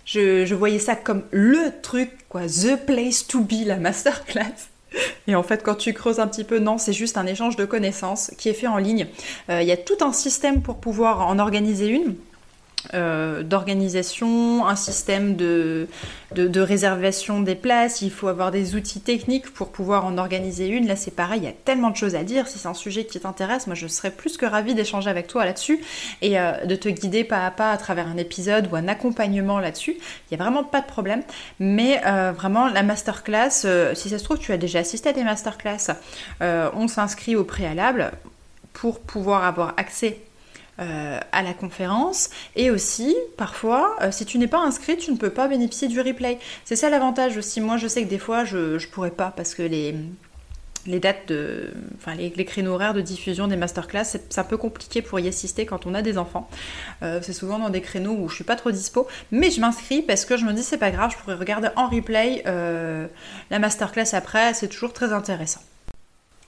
je, 0.04 0.54
voyais 0.54 0.78
ça 0.78 0.96
comme 0.96 1.22
le 1.30 1.72
truc, 1.82 2.10
quoi, 2.28 2.46
the 2.46 2.76
place 2.86 3.26
to 3.26 3.40
be, 3.40 3.64
la 3.66 3.76
masterclass. 3.76 4.68
Et 5.26 5.34
en 5.34 5.42
fait, 5.42 5.62
quand 5.62 5.74
tu 5.74 5.92
creuses 5.92 6.18
un 6.18 6.26
petit 6.26 6.44
peu, 6.44 6.58
non, 6.58 6.78
c'est 6.78 6.94
juste 6.94 7.18
un 7.18 7.26
échange 7.26 7.56
de 7.56 7.66
connaissances 7.66 8.32
qui 8.38 8.48
est 8.48 8.54
fait 8.54 8.66
en 8.66 8.78
ligne. 8.78 9.06
Euh, 9.50 9.60
il 9.60 9.68
y 9.68 9.72
a 9.72 9.76
tout 9.76 9.98
un 10.00 10.12
système 10.12 10.62
pour 10.62 10.78
pouvoir 10.78 11.26
en 11.26 11.38
organiser 11.38 11.88
une. 11.88 12.16
Euh, 12.94 13.42
d'organisation, 13.42 14.66
un 14.66 14.76
système 14.76 15.36
de, 15.36 15.88
réservation 16.56 17.40
des 17.40 17.54
places, 17.54 18.02
il 18.02 18.10
faut 18.10 18.28
avoir 18.28 18.50
des 18.50 18.76
outils 18.76 19.00
techniques 19.00 19.52
pour 19.52 19.70
pouvoir 19.70 20.06
en 20.06 20.16
organiser 20.16 20.68
une. 20.68 20.86
Là, 20.86 20.96
c'est 20.96 21.10
pareil, 21.10 21.40
il 21.42 21.44
y 21.44 21.48
a 21.48 21.52
tellement 21.52 21.90
de 21.90 21.96
choses 21.96 22.14
à 22.14 22.22
dire. 22.22 22.46
Si 22.46 22.58
c'est 22.58 22.68
un 22.68 22.74
sujet 22.74 23.04
qui 23.04 23.18
t'intéresse, 23.20 23.66
moi, 23.66 23.74
je 23.74 23.86
serais 23.88 24.10
plus 24.10 24.36
que 24.36 24.46
ravie 24.46 24.74
d'échanger 24.74 25.10
avec 25.10 25.26
toi 25.26 25.44
là-dessus 25.44 25.80
et 26.22 26.38
euh, 26.38 26.64
de 26.64 26.76
te 26.76 26.88
guider 26.88 27.24
pas 27.24 27.44
à 27.44 27.50
pas 27.50 27.72
à 27.72 27.76
travers 27.76 28.06
un 28.06 28.16
épisode 28.16 28.68
ou 28.72 28.76
un 28.76 28.88
accompagnement 28.88 29.58
là-dessus. 29.58 29.96
Il 29.98 30.36
n'y 30.36 30.40
a 30.40 30.44
vraiment 30.44 30.64
pas 30.64 30.80
de 30.80 30.86
problème. 30.86 31.22
Mais 31.58 32.00
euh, 32.06 32.32
vraiment, 32.32 32.68
la 32.68 32.82
masterclass, 32.82 33.66
si 33.94 34.08
ça 34.08 34.18
se 34.18 34.24
trouve, 34.24 34.38
tu 34.38 34.52
as 34.52 34.56
déjà 34.56 34.78
assisté 34.78 35.08
à 35.10 35.12
des 35.12 35.24
masterclass, 35.24 35.94
on 36.40 36.88
s'inscrit 36.88 37.36
au 37.36 37.44
préalable 37.44 38.12
pour 38.72 39.00
pouvoir 39.00 39.44
avoir 39.44 39.74
accès 39.76 40.20
euh, 40.80 41.18
à 41.32 41.42
la 41.42 41.54
conférence. 41.54 42.30
Et 42.54 42.70
aussi, 42.70 43.16
parfois, 43.36 43.96
euh, 44.00 44.12
si 44.12 44.24
tu 44.24 44.38
n'es 44.38 44.46
pas 44.46 44.60
inscrit, 44.60 44.96
tu 44.96 45.10
ne 45.10 45.16
peux 45.16 45.30
pas 45.30 45.48
bénéficier 45.48 45.88
du 45.88 46.00
replay. 46.00 46.38
C'est 46.64 46.76
ça 46.76 46.88
l'avantage 46.88 47.36
aussi. 47.36 47.60
Moi, 47.60 47.78
je 47.78 47.88
sais 47.88 48.04
que 48.04 48.08
des 48.08 48.20
fois, 48.20 48.44
je 48.44 48.74
ne 48.74 48.86
pourrais 48.92 49.10
pas 49.10 49.32
parce 49.36 49.56
que 49.56 49.62
les, 49.62 49.96
les 50.86 51.00
dates 51.00 51.26
de. 51.26 51.72
Enfin, 51.96 52.14
les, 52.14 52.44
créneaux 52.44 52.74
horaires 52.74 52.94
de 52.94 53.00
diffusion 53.00 53.48
des 53.48 53.56
masterclass, 53.56 54.04
c'est 54.04 54.38
un 54.38 54.44
peu 54.44 54.56
compliqué 54.56 55.02
pour 55.02 55.18
y 55.18 55.26
assister 55.26 55.66
quand 55.66 55.84
on 55.84 55.94
a 55.94 56.02
des 56.02 56.16
enfants. 56.16 56.48
Euh, 57.02 57.18
c'est 57.22 57.32
souvent 57.32 57.58
dans 57.58 57.70
des 57.70 57.80
créneaux 57.80 58.14
où 58.14 58.28
je 58.28 58.36
suis 58.36 58.44
pas 58.44 58.54
trop 58.54 58.70
dispo. 58.70 59.08
Mais 59.32 59.50
je 59.50 59.60
m'inscris 59.60 60.02
parce 60.02 60.24
que 60.24 60.36
je 60.36 60.44
me 60.44 60.52
dis, 60.52 60.62
c'est 60.62 60.78
pas 60.78 60.92
grave, 60.92 61.10
je 61.10 61.16
pourrais 61.16 61.34
regarder 61.34 61.70
en 61.74 61.88
replay 61.88 62.44
la 62.44 63.58
masterclass 63.58 64.14
après. 64.14 64.54
C'est 64.54 64.68
toujours 64.68 64.92
très 64.92 65.12
intéressant. 65.12 65.60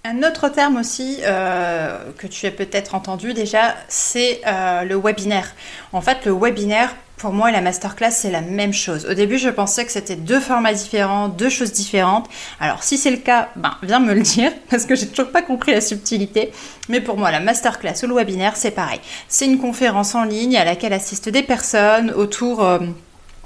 Un 0.02 0.22
autre 0.22 0.48
terme 0.48 0.78
aussi 0.78 1.18
euh, 1.24 1.98
que 2.16 2.26
tu 2.26 2.46
as 2.46 2.50
peut-être 2.50 2.94
entendu 2.94 3.34
déjà, 3.34 3.74
c'est 3.88 4.40
euh, 4.46 4.82
le 4.84 4.96
webinaire. 4.96 5.52
En 5.92 6.00
fait, 6.00 6.24
le 6.24 6.32
webinaire, 6.32 6.96
Pour 7.18 7.34
moi, 7.34 7.50
la 7.50 7.60
masterclass, 7.60 8.12
c'est 8.12 8.30
la 8.30 8.40
même 8.40 8.72
chose. 8.72 9.04
Au 9.04 9.12
début, 9.12 9.36
je 9.36 9.50
pensais 9.50 9.84
que 9.84 9.92
c'était 9.92 10.16
deux 10.16 10.40
formats 10.40 10.72
différents, 10.72 11.28
deux 11.28 11.50
choses 11.50 11.70
différentes. 11.70 12.30
Alors, 12.60 12.82
si 12.82 12.96
c'est 12.96 13.10
le 13.10 13.18
cas, 13.18 13.50
ben, 13.56 13.76
viens 13.82 14.00
me 14.00 14.14
le 14.14 14.22
dire, 14.22 14.50
parce 14.70 14.86
que 14.86 14.94
j'ai 14.94 15.06
toujours 15.06 15.30
pas 15.30 15.42
compris 15.42 15.72
la 15.72 15.82
subtilité. 15.82 16.50
Mais 16.88 17.02
pour 17.02 17.18
moi, 17.18 17.30
la 17.30 17.40
masterclass 17.40 18.02
ou 18.04 18.06
le 18.06 18.14
webinaire, 18.14 18.56
c'est 18.56 18.70
pareil. 18.70 19.00
C'est 19.28 19.44
une 19.44 19.58
conférence 19.58 20.14
en 20.14 20.24
ligne 20.24 20.56
à 20.56 20.64
laquelle 20.64 20.94
assistent 20.94 21.28
des 21.28 21.42
personnes 21.42 22.10
autour... 22.12 22.64
Euh, 22.64 22.78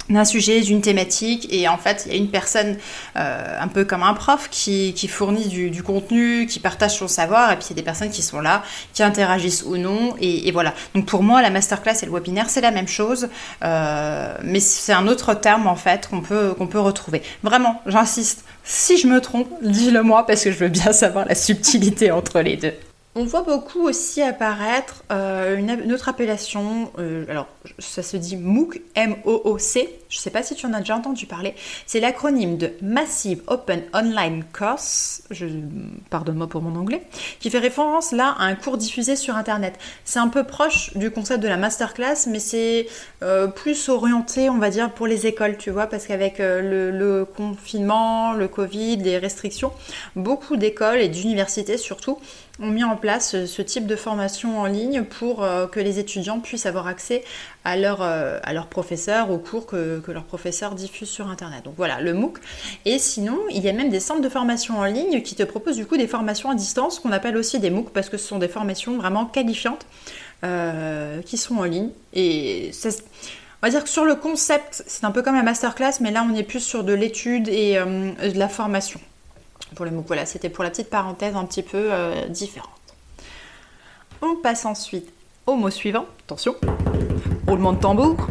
d'un 0.09 0.25
sujet, 0.25 0.61
d'une 0.61 0.81
thématique, 0.81 1.47
et 1.51 1.67
en 1.67 1.77
fait, 1.77 2.03
il 2.05 2.11
y 2.11 2.15
a 2.15 2.17
une 2.17 2.29
personne 2.29 2.77
euh, 3.15 3.59
un 3.59 3.67
peu 3.67 3.85
comme 3.85 4.03
un 4.03 4.13
prof 4.13 4.49
qui, 4.51 4.93
fournit 5.07 5.47
du, 5.47 5.83
contenu, 5.83 6.45
qui 6.45 6.59
partage 6.59 6.97
son 6.97 7.07
savoir, 7.07 7.51
et 7.51 7.55
puis 7.55 7.65
il 7.67 7.69
y 7.71 7.73
a 7.73 7.75
des 7.77 7.83
personnes 7.83 8.11
qui 8.11 8.21
sont 8.21 8.39
là, 8.39 8.63
qui 8.93 9.03
interagissent 9.03 9.63
ou 9.63 9.77
non, 9.77 10.15
et, 10.21 10.51
voilà. 10.51 10.73
Donc 10.93 11.05
pour 11.05 11.23
moi, 11.23 11.41
la 11.41 11.49
masterclass 11.49 12.03
et 12.03 12.05
le 12.05 12.11
webinaire, 12.11 12.49
c'est 12.49 12.61
la 12.61 12.71
même 12.71 12.87
chose, 12.87 13.29
euh, 13.63 14.35
mais 14.43 14.59
c'est 14.59 14.93
un 14.93 15.07
autre 15.07 15.33
terme 15.33 15.67
en 15.67 15.75
fait 15.75 16.07
qu'on 16.07 16.21
peut, 16.21 16.53
qu'on 16.53 16.67
peut 16.67 16.79
retrouver. 16.79 17.23
Vraiment, 17.43 17.81
j'insiste, 17.87 18.45
si 18.63 18.97
je 18.97 19.07
me 19.07 19.21
trompe, 19.21 19.47
dis-le 19.61 20.03
moi, 20.03 20.25
parce 20.25 20.43
que 20.43 20.51
je 20.51 20.57
veux 20.57 20.69
bien 20.69 20.93
savoir 20.93 21.25
la 21.25 21.35
subtilité 21.35 22.11
entre 22.11 22.41
les 22.41 22.57
deux. 22.57 22.73
On 23.17 23.23
voit 23.23 23.43
beaucoup 23.43 23.87
aussi 23.87 24.21
apparaître 24.21 25.05
euh, 25.09 25.55
une, 25.55 25.93
autre 25.93 26.09
appellation, 26.09 26.91
euh, 26.99 27.23
alors 27.29 27.47
ça 27.79 28.03
se 28.03 28.17
dit 28.17 28.35
MOOC, 28.35 28.81
M-O-O-C, 28.93 29.89
je 30.09 30.17
ne 30.17 30.21
sais 30.21 30.31
pas 30.31 30.43
si 30.43 30.53
tu 30.53 30.65
en 30.65 30.73
as 30.73 30.79
déjà 30.79 30.97
entendu 30.97 31.25
parler, 31.25 31.55
c'est 31.85 32.01
l'acronyme 32.01 32.57
de 32.57 32.73
Massive 32.81 33.41
Open 33.47 33.83
Online 33.93 34.43
Course, 34.51 35.23
je, 35.31 35.45
pardonne-moi 36.09 36.47
pour 36.47 36.61
mon 36.61 36.77
anglais, 36.77 37.03
qui 37.39 37.49
fait 37.49 37.59
référence 37.59 38.11
là 38.11 38.35
à 38.37 38.43
un 38.43 38.55
cours 38.55 38.75
diffusé 38.75 39.15
sur 39.15 39.37
Internet. 39.37 39.79
C'est 40.03 40.19
un 40.19 40.27
peu 40.27 40.43
proche 40.43 40.91
du 40.97 41.09
concept 41.09 41.41
de 41.41 41.47
la 41.47 41.55
masterclass, 41.55 42.27
mais 42.27 42.39
c'est 42.39 42.87
euh, 43.23 43.47
plus 43.47 43.87
orienté, 43.87 44.49
on 44.49 44.57
va 44.57 44.69
dire, 44.69 44.91
pour 44.91 45.07
les 45.07 45.25
écoles, 45.25 45.55
tu 45.55 45.71
vois, 45.71 45.87
parce 45.87 46.05
qu'avec 46.05 46.39
le, 46.39 46.91
le 46.91 47.23
confinement, 47.23 48.33
le 48.33 48.49
Covid, 48.49 48.97
les 48.97 49.17
restrictions, 49.19 49.71
beaucoup 50.17 50.57
d'écoles 50.57 50.99
et 50.99 51.07
d'universités 51.07 51.77
surtout, 51.77 52.19
ont 52.59 52.67
mis 52.67 52.83
en 52.83 52.95
place 52.95 53.45
ce 53.45 53.61
type 53.61 53.85
de 53.85 53.95
formation 53.95 54.59
en 54.59 54.65
ligne 54.65 55.03
pour 55.03 55.43
euh, 55.43 55.67
que 55.67 55.79
les 55.79 55.99
étudiants 55.99 56.39
puissent 56.39 56.65
avoir 56.65 56.87
accès 56.87 57.23
à 57.65 57.75
leurs 57.75 58.01
euh, 58.01 58.39
professeurs, 58.69 59.29
aux 59.29 59.37
cours 59.37 59.65
que, 59.65 60.01
leurs 60.07 60.23
professeurs 60.23 60.75
diffusent 60.75 61.09
sur 61.09 61.27
Internet. 61.27 61.63
Donc 61.63 61.73
voilà, 61.77 61.99
le 61.99 62.13
MOOC. 62.13 62.39
Et 62.85 62.99
sinon, 62.99 63.39
il 63.49 63.63
y 63.63 63.69
a 63.69 63.73
même 63.73 63.89
des 63.89 63.99
centres 63.99 64.21
de 64.21 64.29
formation 64.29 64.79
en 64.79 64.85
ligne 64.85 65.21
qui 65.21 65.35
te 65.35 65.43
proposent 65.43 65.75
du 65.75 65.85
coup 65.85 65.97
des 65.97 66.07
formations 66.07 66.49
à 66.49 66.55
distance, 66.55 66.99
qu'on 66.99 67.11
appelle 67.11 67.37
aussi 67.37 67.59
des 67.59 67.69
MOOC, 67.69 67.89
parce 67.91 68.09
que 68.09 68.17
ce 68.17 68.27
sont 68.27 68.39
des 68.39 68.47
formations 68.47 68.97
vraiment 68.97 69.25
qualifiantes 69.25 69.85
euh, 70.43 71.21
qui 71.23 71.37
sont 71.37 71.57
en 71.57 71.63
ligne. 71.63 71.89
Et 72.13 72.71
on 72.85 73.67
va 73.67 73.69
dire 73.69 73.83
que 73.83 73.89
sur 73.89 74.05
le 74.05 74.15
concept, 74.15 74.83
c'est 74.87 75.05
un 75.05 75.11
peu 75.11 75.21
comme 75.21 75.35
la 75.35 75.43
masterclass, 75.43 75.99
mais 75.99 76.11
là 76.11 76.25
on 76.29 76.33
est 76.35 76.43
plus 76.43 76.61
sur 76.61 76.83
de 76.83 76.93
l'étude 76.93 77.49
et 77.49 77.75
de 77.75 78.37
la 78.37 78.47
formation 78.47 78.99
pour 79.73 79.85
le 79.85 79.91
MOOC. 79.91 80.07
Voilà, 80.07 80.25
c'était 80.25 80.49
pour 80.49 80.63
la 80.63 80.69
petite 80.69 80.89
parenthèse 80.89 81.35
un 81.35 81.45
petit 81.45 81.63
peu 81.63 81.91
euh, 81.91 82.27
différente. 82.27 82.69
On 84.21 84.35
passe 84.35 84.65
ensuite 84.65 85.11
au 85.45 85.55
mot 85.55 85.69
suivant. 85.69 86.05
Attention, 86.25 86.55
roulement 87.47 87.73
de 87.73 87.79
tambour. 87.79 88.27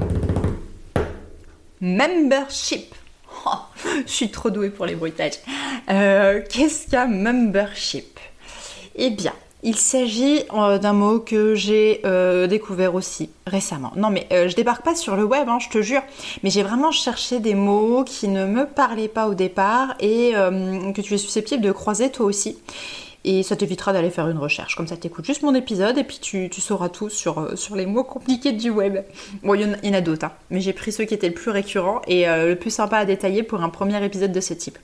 Membership. 1.80 2.94
Oh, 3.46 3.58
je 4.06 4.10
suis 4.10 4.30
trop 4.30 4.48
douée 4.48 4.70
pour 4.70 4.86
les 4.86 4.94
bruitages. 4.94 5.34
Euh, 5.90 6.40
qu'est-ce 6.48 6.88
qu'un 6.88 7.06
membership? 7.06 8.18
Eh 8.94 9.10
bien, 9.10 9.34
il 9.64 9.76
s'agit 9.76 10.42
euh, 10.52 10.78
d'un 10.78 10.92
mot 10.92 11.18
que 11.18 11.54
j'ai 11.54 12.02
euh, 12.04 12.46
découvert 12.46 12.94
aussi 12.94 13.30
récemment. 13.46 13.92
Non 13.96 14.10
mais 14.10 14.26
euh, 14.30 14.48
je 14.48 14.54
débarque 14.54 14.84
pas 14.84 14.94
sur 14.94 15.16
le 15.16 15.24
web, 15.24 15.48
hein, 15.48 15.58
je 15.58 15.70
te 15.70 15.80
jure, 15.80 16.02
mais 16.42 16.50
j'ai 16.50 16.62
vraiment 16.62 16.92
cherché 16.92 17.40
des 17.40 17.54
mots 17.54 18.04
qui 18.04 18.28
ne 18.28 18.44
me 18.44 18.66
parlaient 18.66 19.08
pas 19.08 19.26
au 19.26 19.34
départ 19.34 19.94
et 20.00 20.32
que 20.32 21.00
tu 21.00 21.14
es 21.14 21.18
susceptible 21.18 21.62
de 21.62 21.72
croiser 21.72 22.10
toi 22.10 22.26
aussi. 22.26 22.58
Et 23.26 23.42
ça 23.42 23.56
t'évitera 23.56 23.94
d'aller 23.94 24.10
faire 24.10 24.28
une 24.28 24.36
recherche. 24.36 24.76
Comme 24.76 24.86
ça, 24.86 24.98
tu 24.98 25.08
juste 25.22 25.42
mon 25.42 25.54
épisode 25.54 25.96
et 25.96 26.04
puis 26.04 26.18
tu, 26.20 26.50
sauras 26.60 26.90
tout 26.90 27.08
sur, 27.08 27.56
sur 27.56 27.74
les 27.74 27.86
mots 27.86 28.04
compliqués 28.04 28.52
du 28.52 28.68
web. 28.68 28.98
Bon, 29.42 29.54
il 29.54 29.62
y, 29.62 29.88
en 29.88 29.94
a, 29.94 30.00
d'autres, 30.02 30.26
hein, 30.26 30.32
mais 30.50 30.60
j'ai 30.60 30.74
pris 30.74 30.92
ceux 30.92 31.04
qui 31.04 31.14
étaient 31.14 31.28
le 31.28 31.34
plus 31.34 31.50
récurrents 31.50 32.02
et 32.06 32.26
le 32.26 32.54
plus 32.54 32.70
sympa 32.70 32.98
à 32.98 33.04
détailler 33.06 33.42
pour 33.42 33.62
un 33.62 33.70
premier 33.70 34.04
épisode 34.04 34.32
de 34.32 34.40
ce 34.40 34.52
type. 34.52 34.78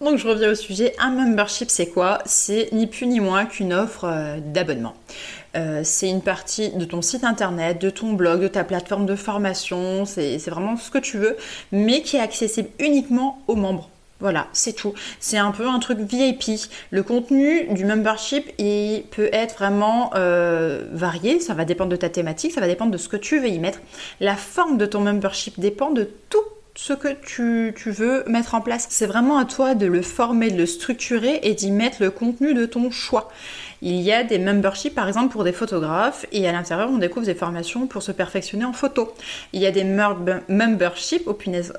Donc 0.00 0.16
je 0.16 0.26
reviens 0.26 0.50
au 0.50 0.54
sujet, 0.54 0.94
un 0.98 1.10
membership 1.10 1.68
c'est 1.70 1.88
quoi? 1.88 2.20
C'est 2.24 2.70
ni 2.72 2.86
plus 2.86 3.06
ni 3.06 3.20
moins 3.20 3.44
qu'une 3.44 3.74
offre 3.74 4.04
euh, 4.04 4.38
d'abonnement. 4.42 4.94
Euh, 5.56 5.82
c'est 5.84 6.08
une 6.08 6.22
partie 6.22 6.70
de 6.70 6.86
ton 6.86 7.02
site 7.02 7.22
internet, 7.22 7.78
de 7.78 7.90
ton 7.90 8.14
blog, 8.14 8.40
de 8.40 8.48
ta 8.48 8.64
plateforme 8.64 9.04
de 9.04 9.14
formation, 9.14 10.06
c'est 10.06 10.38
vraiment 10.48 10.78
ce 10.78 10.90
que 10.90 10.96
tu 10.96 11.18
veux, 11.18 11.36
mais 11.70 12.00
qui 12.00 12.16
est 12.16 12.20
accessible 12.20 12.70
uniquement 12.78 13.42
aux 13.46 13.56
membres. 13.56 13.90
Voilà, 14.20 14.48
c'est 14.54 14.74
tout. 14.74 14.94
C'est 15.18 15.38
un 15.38 15.50
peu 15.50 15.66
un 15.66 15.78
truc 15.80 15.98
VIP. 15.98 16.60
Le 16.90 17.02
contenu 17.02 17.66
du 17.70 17.84
membership, 17.84 18.52
il 18.58 19.04
peut 19.10 19.30
être 19.32 19.56
vraiment 19.56 20.12
euh, 20.14 20.84
varié. 20.92 21.40
Ça 21.40 21.54
va 21.54 21.64
dépendre 21.64 21.90
de 21.90 21.96
ta 21.96 22.10
thématique, 22.10 22.52
ça 22.52 22.60
va 22.60 22.68
dépendre 22.68 22.90
de 22.90 22.98
ce 22.98 23.08
que 23.08 23.16
tu 23.16 23.38
veux 23.38 23.48
y 23.48 23.58
mettre. 23.58 23.80
La 24.20 24.36
forme 24.36 24.78
de 24.78 24.86
ton 24.86 25.00
membership 25.00 25.58
dépend 25.58 25.90
de 25.90 26.08
tout 26.28 26.44
ce 26.74 26.92
que 26.92 27.08
tu, 27.08 27.72
veux 27.90 28.24
mettre 28.26 28.54
en 28.54 28.60
place. 28.60 28.86
C'est 28.90 29.06
vraiment 29.06 29.38
à 29.38 29.44
toi 29.44 29.74
de 29.74 29.86
le 29.86 30.02
former, 30.02 30.50
de 30.50 30.56
le 30.56 30.66
structurer 30.66 31.40
et 31.42 31.54
d'y 31.54 31.70
mettre 31.70 31.98
le 32.00 32.10
contenu 32.10 32.54
de 32.54 32.66
ton 32.66 32.90
choix. 32.90 33.30
Il 33.82 34.00
y 34.00 34.12
a 34.12 34.22
des 34.24 34.38
memberships 34.38 34.94
par 34.94 35.08
exemple 35.08 35.32
pour 35.32 35.42
des 35.42 35.52
photographes 35.52 36.26
et 36.32 36.46
à 36.46 36.52
l'intérieur 36.52 36.90
on 36.92 36.98
découvre 36.98 37.24
des 37.24 37.34
formations 37.34 37.86
pour 37.86 38.02
se 38.02 38.12
perfectionner 38.12 38.64
en 38.64 38.74
photo. 38.74 39.14
Il 39.52 39.60
y 39.60 39.66
a 39.66 39.70
des 39.70 39.84
memberships 39.84 41.26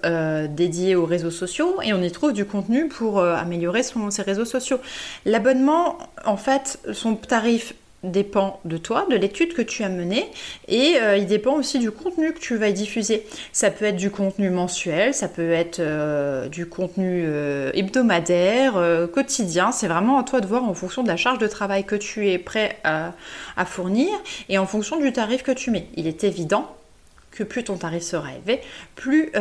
euh, 0.04 0.48
dédiés 0.48 0.96
aux 0.96 1.06
réseaux 1.06 1.32
sociaux 1.32 1.80
et 1.84 1.94
on 1.94 2.02
y 2.02 2.12
trouve 2.12 2.34
du 2.34 2.46
contenu 2.46 2.88
pour 2.88 3.20
euh, 3.20 3.36
améliorer 3.36 3.84
ses 3.84 4.22
réseaux 4.24 4.46
sociaux. 4.46 4.80
L'abonnement 5.26 6.00
en 6.26 6.38
fait 6.38 6.80
son 6.92 7.16
tarif 7.16 7.76
dépend 8.04 8.60
de 8.66 8.78
toi, 8.78 9.06
de 9.10 9.16
l'étude 9.16 9.54
que 9.54 9.62
tu 9.62 9.84
as 9.84 9.90
menée, 9.90 10.26
et 10.68 10.96
euh, 11.02 11.18
il 11.18 11.28
dépend 11.28 11.54
aussi 11.54 11.80
du 11.80 11.92
contenu 11.92 12.34
que 12.34 12.40
tu 12.40 12.56
vas 12.56 12.72
diffuser. 12.72 13.26
Ça 13.52 13.70
peut 13.70 13.86
être 13.86 13.96
du 13.96 14.10
contenu 14.10 14.50
mensuel, 14.50 15.14
ça 15.14 15.28
peut 15.28 15.52
être 15.52 15.80
euh, 15.80 16.48
du 16.48 16.66
contenu 16.66 17.24
euh, 17.26 17.72
hebdomadaire, 17.74 18.74
quotidien, 19.14 19.72
c'est 19.72 19.88
vraiment 19.88 20.20
à 20.20 20.24
toi 20.24 20.42
de 20.42 20.48
voir 20.48 20.64
en 20.64 20.74
fonction 20.74 21.04
de 21.04 21.08
la 21.08 21.18
charge 21.18 21.38
de 21.38 21.48
travail 21.48 21.84
que 21.84 21.96
tu 21.96 22.30
es 22.30 22.38
prêt 22.38 22.78
à 22.84 23.66
fournir 23.66 24.10
et 24.50 24.58
en 24.58 24.66
fonction 24.66 24.98
du 24.98 25.12
tarif 25.14 25.44
que 25.44 25.52
tu 25.52 25.72
mets. 25.72 25.88
Il 25.96 26.08
est 26.08 26.24
évident 26.24 26.76
que 27.32 27.44
plus 27.44 27.64
ton 27.64 27.78
tarif 27.78 28.04
sera 28.04 28.30
élevé, 28.34 28.62
plus 28.96 29.32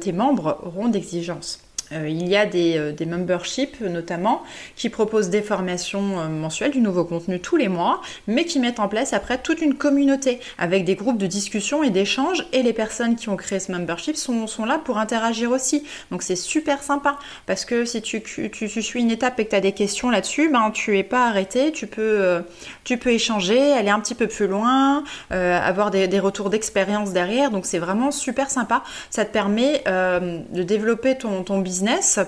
tes 0.00 0.12
membres 0.12 0.58
auront 0.64 0.88
d'exigences. 0.88 1.60
Euh, 1.92 2.08
il 2.08 2.28
y 2.28 2.36
a 2.36 2.46
des, 2.46 2.76
euh, 2.76 2.92
des, 2.92 3.06
memberships 3.06 3.80
notamment 3.80 4.42
qui 4.76 4.88
proposent 4.88 5.30
des 5.30 5.42
formations 5.42 6.20
euh, 6.20 6.28
mensuelles, 6.28 6.70
du 6.70 6.80
nouveau 6.80 7.04
contenu 7.04 7.40
tous 7.40 7.56
les 7.56 7.68
mois, 7.68 8.00
mais 8.26 8.44
qui 8.44 8.58
mettent 8.58 8.80
en 8.80 8.88
place 8.88 9.12
après 9.12 9.38
toute 9.38 9.60
une 9.60 9.74
communauté 9.74 10.40
avec 10.58 10.84
des 10.84 10.94
groupes 10.94 11.18
de 11.18 11.26
discussion 11.26 11.82
et 11.82 11.90
d'échange. 11.90 12.46
Et 12.52 12.62
les 12.62 12.72
personnes 12.72 13.16
qui 13.16 13.28
ont 13.28 13.36
créé 13.36 13.60
ce 13.60 13.72
membership 13.72 14.16
sont, 14.16 14.46
là 14.64 14.78
pour 14.78 14.98
interagir 14.98 15.50
aussi. 15.50 15.84
Donc 16.10 16.22
c'est 16.22 16.36
super 16.36 16.82
sympa 16.82 17.18
parce 17.46 17.64
que 17.64 17.84
si 17.84 18.00
tu, 18.00 18.22
tu, 18.22 18.68
suis 18.82 19.00
une 19.00 19.10
étape 19.10 19.40
et 19.40 19.44
que 19.44 19.50
tu 19.50 19.56
as 19.56 19.60
des 19.60 19.72
questions 19.72 20.10
là-dessus, 20.10 20.48
ben, 20.50 20.70
tu 20.70 20.96
es 20.98 21.02
pas 21.02 21.26
arrêté, 21.26 21.72
tu 21.72 21.86
peux, 21.86 22.44
échanger, 23.06 23.72
aller 23.72 23.90
un 23.90 24.00
petit 24.00 24.14
peu 24.14 24.28
plus 24.28 24.46
loin, 24.46 25.02
avoir 25.30 25.90
des, 25.90 26.20
retours 26.20 26.50
d'expérience 26.50 27.12
derrière. 27.12 27.50
Donc 27.50 27.66
c'est 27.66 27.78
vraiment 27.78 28.10
super 28.10 28.50
sympa. 28.50 28.82
Ça 29.10 29.24
te 29.24 29.32
permet 29.32 29.82
de 29.86 30.62
développer 30.62 31.16
ton, 31.18 31.42
ton 31.42 31.58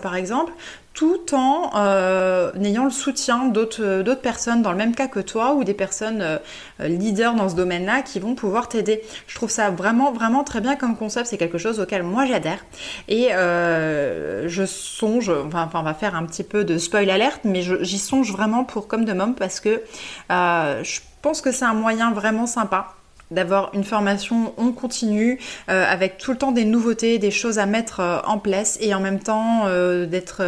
par 0.02 0.16
exemple, 0.16 0.52
tout 0.94 1.34
en 1.34 1.73
euh, 1.75 2.52
ayant 2.62 2.84
le 2.84 2.90
soutien 2.90 3.46
d'autres 3.46 4.14
personnes 4.14 4.62
dans 4.62 4.70
le 4.70 4.78
même 4.78 4.94
cas 4.94 5.08
que 5.08 5.18
toi 5.18 5.54
ou 5.54 5.64
des 5.64 5.75
personnes 5.75 6.23
euh, 6.23 6.38
leaders 6.80 7.34
dans 7.34 7.49
ce 7.49 7.56
domaine-là 7.56 8.02
qui 8.02 8.20
vont 8.20 8.37
pouvoir 8.37 8.68
t'aider. 8.68 9.02
Je 9.26 9.34
trouve 9.34 9.50
ça 9.50 9.70
vraiment, 9.70 10.12
vraiment 10.12 10.44
très 10.44 10.61
bien 10.61 10.76
comme 10.76 10.96
concept. 10.96 11.26
C'est 11.26 11.37
quelque 11.37 11.58
chose 11.58 11.80
auquel 11.80 12.04
moi 12.04 12.26
j'adhère. 12.26 12.64
Et 13.08 13.34
euh, 13.34 14.49
je 14.49 14.64
songe, 14.64 15.30
enfin, 15.30 15.68
on 15.75 15.82
va 15.82 15.94
faire 15.94 16.14
un 16.14 16.25
petit 16.25 16.44
peu 16.44 16.64
de 16.64 16.78
spoil 16.78 17.11
alerte, 17.11 17.40
mais 17.42 17.62
j'y 17.62 17.99
songe 17.99 18.30
vraiment 18.30 18.62
pour 18.62 18.87
Comme 18.87 19.04
de 19.04 19.12
Mom 19.12 19.34
parce 19.34 19.58
que 19.58 19.82
je 20.30 21.00
pense 21.23 21.40
que 21.40 21.50
c'est 21.50 21.64
un 21.64 21.75
moyen 21.75 22.12
vraiment 22.12 22.46
sympa 22.46 22.94
d'avoir 23.31 23.71
une 23.75 23.85
formation 23.85 24.54
on 24.57 24.73
continue 24.73 25.38
euh, 25.69 25.85
avec 25.87 26.19
tout 26.19 26.33
le 26.33 26.38
temps 26.38 26.52
des 26.52 26.64
nouveautés, 26.64 27.19
des 27.19 27.31
choses 27.31 27.59
à 27.59 27.66
mettre 27.66 28.00
euh, 28.00 28.19
en 28.25 28.38
place 28.38 28.78
et 28.81 28.95
en 28.95 29.00
même 29.00 29.21
temps 29.21 29.62
euh, 29.66 30.07
d'être 30.07 30.43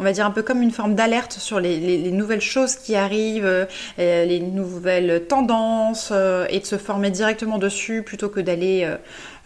on 0.00 0.04
va 0.04 0.12
dire 0.12 0.26
un 0.26 0.30
peu 0.30 0.42
comme 0.42 0.60
une 0.60 0.72
forme 0.72 0.96
d'alerte 0.96 1.32
sur 1.32 1.60
les, 1.60 2.10
nouvelles 2.10 2.40
choses 2.40 2.74
qui 2.74 2.96
arrivent, 2.96 3.68
les 3.96 4.40
nouvelles 4.40 5.24
tendances, 5.28 6.12
et 6.50 6.58
de 6.58 6.66
se 6.66 6.76
former 6.76 7.10
directement 7.10 7.58
dessus 7.58 8.02
plutôt 8.02 8.28
que 8.28 8.40
d'aller 8.40 8.88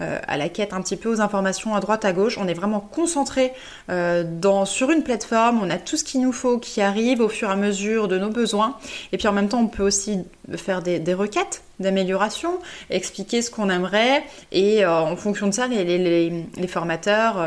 à 0.01 0.37
la 0.39 0.49
quête 0.49 0.73
un 0.73 0.81
petit 0.81 0.97
peu 0.97 1.11
aux 1.11 1.21
informations 1.21 1.75
à 1.75 1.81
droite 1.81 2.07
à 2.07 2.15
gauche. 2.15 2.39
On 2.39 2.49
est 2.49 2.55
vraiment 2.55 2.81
concentré 2.81 3.53
dans, 3.89 4.65
sur 4.65 4.91
une 4.91 5.03
plateforme, 5.03 5.61
on 5.63 5.69
a 5.69 5.77
tout 5.77 5.99
ce 5.99 6.05
qu'il 6.05 6.23
nous 6.23 6.33
faut 6.33 6.59
qui 6.59 6.81
arrive 6.81 7.21
au 7.21 7.29
fur 7.29 7.51
et 7.51 7.53
à 7.53 7.57
mesure 7.57 8.09
de 8.09 8.17
nos 8.17 8.31
besoins, 8.31 8.79
et 9.13 9.19
puis 9.19 9.29
en 9.29 9.33
même 9.33 9.49
temps 9.49 9.61
on 9.61 9.69
peut 9.69 9.83
aussi 9.83 10.21
faire 10.57 10.81
des, 10.81 11.15
requêtes 11.15 11.63
d'amélioration, 11.81 12.59
expliquer 12.91 13.43
ce 13.43 13.51
qu'on 13.51 13.71
aimerait, 13.71 14.25
et 14.53 14.85
en 14.87 15.17
fonction 15.17 15.47
de 15.47 15.53
ça, 15.53 15.67
les, 15.67 16.47
formateurs 16.69 17.45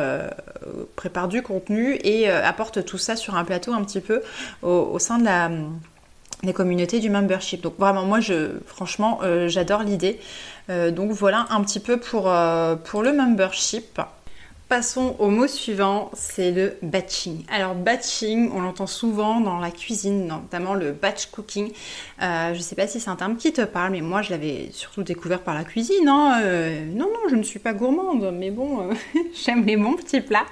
préparent 0.95 1.27
du 1.27 1.41
contenu 1.41 2.00
et 2.03 2.29
apportent 2.29 2.85
tout 2.85 2.97
ça 2.97 3.15
sur 3.15 3.35
un 3.35 3.43
plateau 3.43 3.73
un 3.73 3.83
petit 3.83 4.01
peu 4.01 4.21
au, 4.61 5.00
sein 5.00 5.19
des 6.43 6.53
communautés 6.53 7.00
du 7.00 7.09
membership. 7.09 7.61
Donc 7.61 7.77
vraiment, 7.77 8.03
moi, 8.03 8.19
je, 8.19 8.59
franchement, 8.65 9.19
euh, 9.23 9.47
j'adore 9.47 9.83
l'idée. 9.83 10.19
Euh, 10.69 10.91
donc 10.91 11.11
voilà 11.11 11.47
un 11.50 11.61
petit 11.61 11.79
peu 11.79 12.00
euh, 12.13 12.75
pour 12.75 13.03
le 13.03 13.13
membership. 13.13 14.01
Passons 14.71 15.17
au 15.19 15.27
mot 15.27 15.47
suivant, 15.47 16.09
c'est 16.13 16.49
le 16.49 16.77
batching. 16.81 17.43
Alors 17.51 17.75
batching, 17.75 18.49
on 18.53 18.61
l'entend 18.61 18.87
souvent 18.87 19.41
dans 19.41 19.59
la 19.59 19.69
cuisine, 19.69 20.27
notamment 20.27 20.75
le 20.75 20.93
batch 20.93 21.25
cooking. 21.25 21.73
Euh, 22.21 22.53
je 22.53 22.57
ne 22.57 22.63
sais 22.63 22.75
pas 22.75 22.87
si 22.87 23.01
c'est 23.01 23.09
un 23.09 23.17
terme 23.17 23.35
qui 23.35 23.51
te 23.51 23.63
parle, 23.63 23.91
mais 23.91 23.99
moi 23.99 24.21
je 24.21 24.29
l'avais 24.29 24.69
surtout 24.71 25.03
découvert 25.03 25.41
par 25.41 25.55
la 25.55 25.65
cuisine. 25.65 26.07
Hein. 26.07 26.39
Euh, 26.43 26.85
non, 26.85 27.07
non, 27.07 27.27
je 27.29 27.35
ne 27.35 27.43
suis 27.43 27.59
pas 27.59 27.73
gourmande, 27.73 28.33
mais 28.33 28.49
bon, 28.49 28.79
euh, 28.79 28.93
j'aime 29.43 29.65
les 29.65 29.75
bons 29.75 29.97
petits 29.97 30.21
plats. 30.21 30.45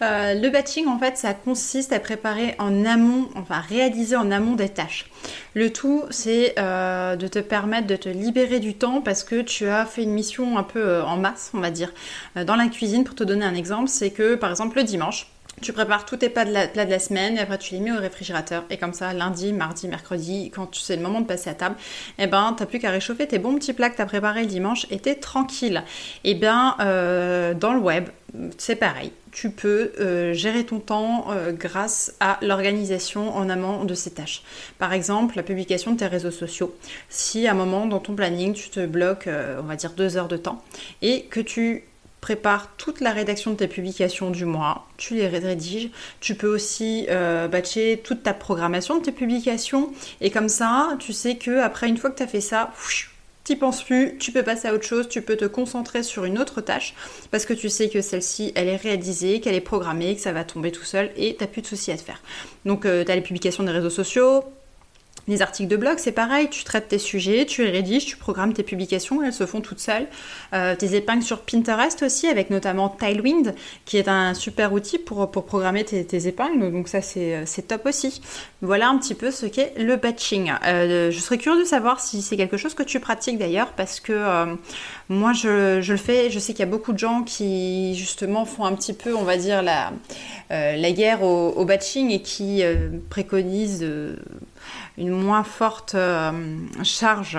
le 0.00 0.48
batching, 0.48 0.86
en 0.86 0.98
fait, 0.98 1.18
ça 1.18 1.34
consiste 1.34 1.92
à 1.92 2.00
préparer 2.00 2.54
en 2.58 2.86
amont, 2.86 3.28
enfin 3.34 3.60
réaliser 3.60 4.16
en 4.16 4.30
amont 4.30 4.54
des 4.54 4.70
tâches. 4.70 5.11
Le 5.54 5.72
tout, 5.72 6.04
c'est 6.10 6.54
de 6.56 7.26
te 7.28 7.38
permettre 7.38 7.86
de 7.86 7.96
te 7.96 8.08
libérer 8.08 8.60
du 8.60 8.74
temps 8.74 9.00
parce 9.00 9.24
que 9.24 9.42
tu 9.42 9.66
as 9.66 9.84
fait 9.86 10.02
une 10.02 10.12
mission 10.12 10.58
un 10.58 10.62
peu 10.62 11.02
en 11.02 11.16
masse, 11.16 11.50
on 11.54 11.60
va 11.60 11.70
dire, 11.70 11.92
dans 12.34 12.56
la 12.56 12.68
cuisine. 12.68 13.04
Pour 13.04 13.14
te 13.14 13.24
donner 13.24 13.44
un 13.44 13.54
exemple, 13.54 13.88
c'est 13.88 14.10
que 14.10 14.34
par 14.34 14.50
exemple 14.50 14.76
le 14.78 14.84
dimanche, 14.84 15.28
tu 15.60 15.72
prépares 15.72 16.04
tous 16.04 16.16
tes 16.16 16.28
plats 16.28 16.44
de, 16.44 16.52
la, 16.52 16.98
semaine 16.98 17.36
et 17.36 17.40
après 17.40 17.58
tu 17.58 17.74
les 17.74 17.80
mets 17.80 17.92
au 17.92 17.98
réfrigérateur. 17.98 18.64
Et 18.70 18.76
comme 18.76 18.92
ça, 18.92 19.12
lundi, 19.12 19.52
mardi, 19.52 19.86
mercredi, 19.88 20.50
quand 20.54 20.74
c'est 20.74 20.96
le 20.96 21.02
moment 21.02 21.20
de 21.20 21.26
passer 21.26 21.50
à 21.50 21.54
table, 21.54 21.76
eh 22.18 22.26
ben, 22.26 22.54
t'as 22.56 22.66
plus 22.66 22.78
qu'à 22.78 22.90
réchauffer 22.90 23.26
tes 23.26 23.38
bons 23.38 23.54
petits 23.54 23.72
plats 23.72 23.90
que 23.90 23.96
t'as 23.96 24.06
préparés 24.06 24.42
le 24.42 24.48
dimanche 24.48 24.86
et 24.90 24.98
t'es 24.98 25.14
tranquille. 25.14 25.84
Eh 26.24 26.34
bien, 26.34 26.76
euh, 26.80 27.54
dans 27.54 27.74
le 27.74 27.80
web, 27.80 28.08
c'est 28.58 28.76
pareil. 28.76 29.12
Tu 29.30 29.50
peux 29.50 29.92
euh, 30.00 30.34
gérer 30.34 30.64
ton 30.64 30.78
temps 30.78 31.26
euh, 31.30 31.52
grâce 31.52 32.14
à 32.20 32.38
l'organisation 32.42 33.34
en 33.34 33.48
amont 33.48 33.84
de 33.84 33.94
ces 33.94 34.10
tâches. 34.10 34.42
Par 34.78 34.92
exemple, 34.92 35.36
la 35.36 35.42
publication 35.42 35.92
de 35.92 35.98
tes 35.98 36.06
réseaux 36.06 36.30
sociaux. 36.30 36.74
Si 37.08 37.46
à 37.46 37.52
un 37.52 37.54
moment 37.54 37.86
dans 37.86 38.00
ton 38.00 38.14
planning, 38.14 38.52
tu 38.52 38.68
te 38.70 38.84
bloques, 38.84 39.28
on 39.58 39.62
va 39.62 39.76
dire 39.76 39.92
deux 39.92 40.16
heures 40.16 40.28
de 40.28 40.36
temps, 40.36 40.62
et 41.02 41.24
que 41.26 41.40
tu 41.40 41.84
prépare 42.22 42.68
toute 42.76 43.00
la 43.00 43.10
rédaction 43.10 43.50
de 43.50 43.56
tes 43.56 43.66
publications 43.66 44.30
du 44.30 44.44
mois, 44.46 44.86
tu 44.96 45.16
les 45.16 45.26
rédiges. 45.26 45.90
Tu 46.20 46.36
peux 46.36 46.46
aussi 46.46 47.06
euh, 47.10 47.48
batcher 47.48 48.00
toute 48.02 48.22
ta 48.22 48.32
programmation 48.32 48.98
de 48.98 49.02
tes 49.02 49.12
publications. 49.12 49.92
Et 50.20 50.30
comme 50.30 50.48
ça, 50.48 50.96
tu 51.00 51.12
sais 51.12 51.36
que 51.36 51.58
après, 51.58 51.88
une 51.88 51.98
fois 51.98 52.10
que 52.10 52.16
tu 52.16 52.22
as 52.22 52.28
fait 52.28 52.40
ça, 52.40 52.72
tu 53.44 53.56
penses 53.56 53.82
plus, 53.82 54.16
tu 54.18 54.30
peux 54.30 54.44
passer 54.44 54.68
à 54.68 54.74
autre 54.74 54.86
chose, 54.86 55.08
tu 55.08 55.20
peux 55.20 55.36
te 55.36 55.46
concentrer 55.46 56.04
sur 56.04 56.24
une 56.24 56.38
autre 56.38 56.60
tâche 56.60 56.94
parce 57.32 57.44
que 57.44 57.54
tu 57.54 57.68
sais 57.68 57.88
que 57.88 58.00
celle-ci, 58.00 58.52
elle 58.54 58.68
est 58.68 58.76
réalisée, 58.76 59.40
qu'elle 59.40 59.56
est 59.56 59.60
programmée, 59.60 60.14
que 60.14 60.20
ça 60.20 60.32
va 60.32 60.44
tomber 60.44 60.70
tout 60.70 60.84
seul 60.84 61.10
et 61.16 61.34
tu 61.34 61.42
n'as 61.42 61.48
plus 61.48 61.62
de 61.62 61.66
soucis 61.66 61.90
à 61.90 61.96
te 61.96 62.02
faire. 62.02 62.22
Donc, 62.64 62.86
euh, 62.86 63.04
tu 63.04 63.10
as 63.10 63.16
les 63.16 63.20
publications 63.20 63.64
des 63.64 63.72
réseaux 63.72 63.90
sociaux, 63.90 64.44
les 65.28 65.40
articles 65.40 65.68
de 65.68 65.76
blog, 65.76 65.98
c'est 65.98 66.12
pareil, 66.12 66.48
tu 66.50 66.64
traites 66.64 66.88
tes 66.88 66.98
sujets, 66.98 67.46
tu 67.46 67.62
les 67.62 67.70
rédiges, 67.70 68.06
tu 68.06 68.16
programmes 68.16 68.52
tes 68.52 68.64
publications, 68.64 69.22
elles 69.22 69.32
se 69.32 69.46
font 69.46 69.60
toutes 69.60 69.78
seules. 69.78 70.08
Euh, 70.52 70.74
tes 70.74 70.96
épingles 70.96 71.22
sur 71.22 71.42
Pinterest 71.42 72.02
aussi, 72.02 72.26
avec 72.26 72.50
notamment 72.50 72.88
Tailwind, 72.88 73.54
qui 73.84 73.98
est 73.98 74.08
un 74.08 74.34
super 74.34 74.72
outil 74.72 74.98
pour, 74.98 75.30
programmer 75.30 75.84
tes, 75.84 76.26
épingles, 76.26 76.72
donc 76.72 76.88
ça 76.88 77.00
c'est 77.02 77.68
top 77.68 77.86
aussi. 77.86 78.20
Voilà 78.62 78.88
un 78.88 78.98
petit 78.98 79.14
peu 79.14 79.30
ce 79.30 79.46
qu'est 79.46 79.74
le 79.78 79.96
batching. 79.96 80.52
Euh, 80.66 81.10
je 81.12 81.18
serais 81.20 81.38
curieuse 81.38 81.60
de 81.60 81.68
savoir 81.68 82.00
si 82.00 82.20
c'est 82.20 82.36
quelque 82.36 82.56
chose 82.56 82.74
que 82.74 82.82
tu 82.82 82.98
pratiques 82.98 83.38
d'ailleurs, 83.38 83.72
parce 83.72 84.00
que 84.00 84.12
euh, 84.12 84.56
moi 85.08 85.32
je, 85.32 85.88
le 85.88 85.96
fais, 85.98 86.30
je 86.30 86.38
sais 86.40 86.52
qu'il 86.52 86.60
y 86.60 86.68
a 86.68 86.70
beaucoup 86.70 86.92
de 86.92 86.98
gens 86.98 87.22
qui 87.22 87.94
justement 87.94 88.44
font 88.44 88.64
un 88.64 88.74
petit 88.74 88.92
peu, 88.92 89.14
on 89.14 89.22
va 89.22 89.36
dire, 89.36 89.62
la, 89.62 89.92
la 90.50 90.92
guerre 90.92 91.22
au, 91.22 91.64
batching 91.64 92.10
et 92.10 92.22
qui 92.22 92.62
préconisent 93.08 93.86
une 94.98 95.10
moins 95.10 95.44
forte 95.44 95.94
euh, 95.94 96.32
charge 96.82 97.38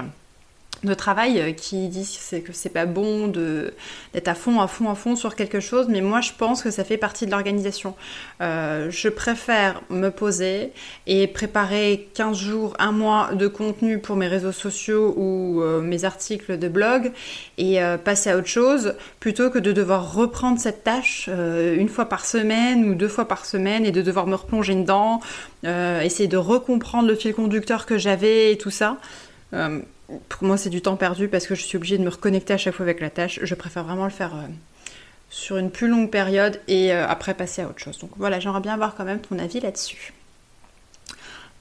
de 0.84 0.94
travail 0.94 1.40
euh, 1.40 1.52
qui 1.52 1.88
disent 1.88 2.18
que 2.46 2.54
c'est 2.54 2.70
pas 2.70 2.86
bon 2.86 3.28
d'être 3.28 4.28
à 4.28 4.36
fond, 4.36 4.60
à 4.60 4.68
fond, 4.68 4.90
à 4.90 4.96
fond 4.96 5.16
sur 5.16 5.36
quelque 5.36 5.60
chose, 5.60 5.88
mais 5.90 6.02
moi 6.02 6.22
je 6.22 6.32
pense 6.38 6.62
que 6.62 6.72
ça 6.72 6.84
fait 6.84 6.98
partie 6.98 7.26
de 7.26 7.32
l'organisation. 7.32 7.96
Euh, 8.42 8.90
je 8.90 9.10
préfère 9.10 9.82
me 9.90 10.10
poser 10.10 10.72
et 11.08 11.28
préparer 11.28 12.10
15 12.14 12.38
jours, 12.38 12.76
un 12.80 12.92
mois 12.92 13.32
de 13.34 13.48
contenu 13.48 14.00
pour 14.00 14.16
mes 14.16 14.28
réseaux 14.28 14.52
sociaux 14.52 15.14
ou 15.18 15.62
mes 15.82 16.06
articles 16.06 16.58
de 16.58 16.68
blog 16.68 17.12
et 17.58 17.80
passer 18.04 18.30
à 18.30 18.38
autre 18.38 18.48
chose 18.48 18.96
plutôt 19.20 19.50
que 19.50 19.60
de 19.60 19.72
devoir 19.72 20.14
reprendre 20.14 20.60
cette 20.60 20.84
tâche 20.84 21.30
une 21.30 21.90
fois 21.90 22.06
par 22.06 22.26
semaine 22.26 22.86
ou 22.86 22.96
deux 22.96 23.08
fois 23.08 23.28
par 23.28 23.46
semaine 23.46 23.86
et 23.86 23.92
de 23.92 24.02
devoir 24.02 24.28
me 24.28 24.36
replonger 24.36 24.76
dedans 24.76 25.22
euh, 25.66 26.02
essayer 26.02 26.28
de 26.28 26.38
recomprendre 26.38 27.08
le 27.08 27.16
fil 27.16 27.34
conducteur 27.34 27.86
que 27.86 27.98
j'avais 27.98 28.52
et 28.52 28.58
tout 28.58 28.70
ça. 28.70 28.98
Euh, 29.54 29.80
pour 30.30 30.44
moi, 30.44 30.58
c'est 30.58 30.70
du 30.70 30.82
temps 30.82 30.96
perdu 30.96 31.28
parce 31.28 31.48
que 31.48 31.56
je 31.56 31.64
suis 31.64 31.78
obligée 31.78 31.98
de 31.98 32.04
me 32.04 32.10
reconnecter 32.10 32.54
à 32.54 32.58
chaque 32.58 32.76
fois 32.76 32.84
avec 32.84 33.00
la 33.00 33.10
tâche. 33.10 33.40
Je 33.42 33.56
préfère 33.56 33.84
vraiment 33.84 34.04
le 34.04 34.12
faire 34.12 34.36
euh, 34.36 34.48
sur 35.30 35.58
une 35.58 35.72
plus 35.72 35.88
longue 35.88 36.10
période 36.10 36.60
et 36.68 36.92
après 36.92 37.34
passer 37.34 37.62
à 37.62 37.68
autre 37.68 37.80
chose. 37.80 37.98
Donc 38.00 38.12
voilà, 38.18 38.40
j'aimerais 38.40 38.62
bien 38.62 38.74
avoir 38.74 38.96
quand 38.96 39.06
même 39.06 39.20
ton 39.20 39.40
avis 39.40 39.60
là-dessus. 39.60 40.14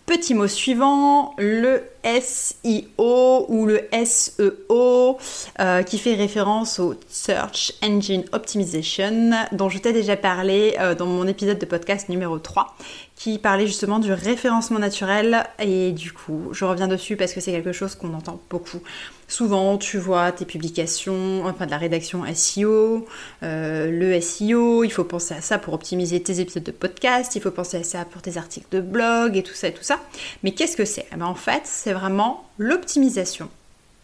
Petit 0.07 0.35
mot 0.35 0.48
suivant, 0.48 1.33
le 1.38 1.85
SEO 2.05 3.46
ou 3.48 3.66
le 3.66 3.88
SEO 4.05 5.18
euh, 5.61 5.83
qui 5.85 5.98
fait 5.98 6.14
référence 6.14 6.81
au 6.81 6.96
Search 7.09 7.72
Engine 7.83 8.24
Optimization 8.33 9.31
dont 9.52 9.68
je 9.68 9.78
t'ai 9.78 9.92
déjà 9.92 10.16
parlé 10.16 10.74
euh, 10.81 10.96
dans 10.96 11.07
mon 11.07 11.28
épisode 11.28 11.59
de 11.59 11.66
podcast 11.66 12.09
numéro 12.09 12.40
3 12.40 12.76
qui 13.22 13.38
parlait 13.38 13.68
justement 13.68 14.00
du 14.00 14.12
référencement 14.12 14.80
naturel 14.80 15.44
et 15.61 15.92
du 15.92 16.11
coup 16.11 16.48
je 16.50 16.64
reviens 16.64 16.88
dessus 16.88 17.14
parce 17.14 17.32
que 17.32 17.38
c'est 17.38 17.52
quelque 17.52 17.70
chose 17.70 17.94
qu'on 17.94 18.14
entend 18.14 18.40
beaucoup. 18.50 18.80
Souvent 19.28 19.78
tu 19.78 19.96
vois 19.96 20.32
tes 20.32 20.44
publications, 20.44 21.46
enfin 21.46 21.66
de 21.66 21.70
la 21.70 21.78
rédaction 21.78 22.24
SEO, 22.35 23.06
euh, 23.44 23.88
le 23.92 24.20
SEO, 24.20 24.82
il 24.82 24.90
faut 24.90 25.04
penser 25.04 25.35
à 25.35 25.40
ça 25.40 25.58
pour 25.58 25.72
optimiser 25.72 26.20
tes 26.20 26.40
épisodes 26.40 26.64
de 26.64 26.72
podcast, 26.72 27.37
il 27.37 27.40
faut 27.40 27.52
penser 27.52 27.76
à 27.76 27.85
ça 27.85 28.04
pour 28.04 28.22
tes 28.22 28.38
articles 28.38 28.66
de 28.72 28.80
blog 28.80 29.37
et 29.37 29.44
tout 29.44 29.54
ça 29.54 29.68
et 29.68 29.72
tout 29.72 29.85
ça. 29.85 30.00
Mais 30.42 30.50
qu'est-ce 30.50 30.76
que 30.76 30.85
c'est? 30.85 31.06
Eh 31.12 31.16
ben, 31.16 31.26
En 31.26 31.37
fait 31.37 31.62
c'est 31.62 31.92
vraiment 31.92 32.48
l'optimisation 32.58 33.48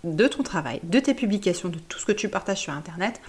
de 0.05 0.29
ton 0.29 0.45
travail, 0.45 0.79
de 0.85 1.01
tes 1.01 1.15
publications, 1.15 1.71
de 1.71 1.79
tout 1.89 1.99
ce 1.99 2.07
que 2.07 2.13
tu 2.13 2.29
partages 2.29 2.61
sur 2.61 2.73
Internet 2.73 3.21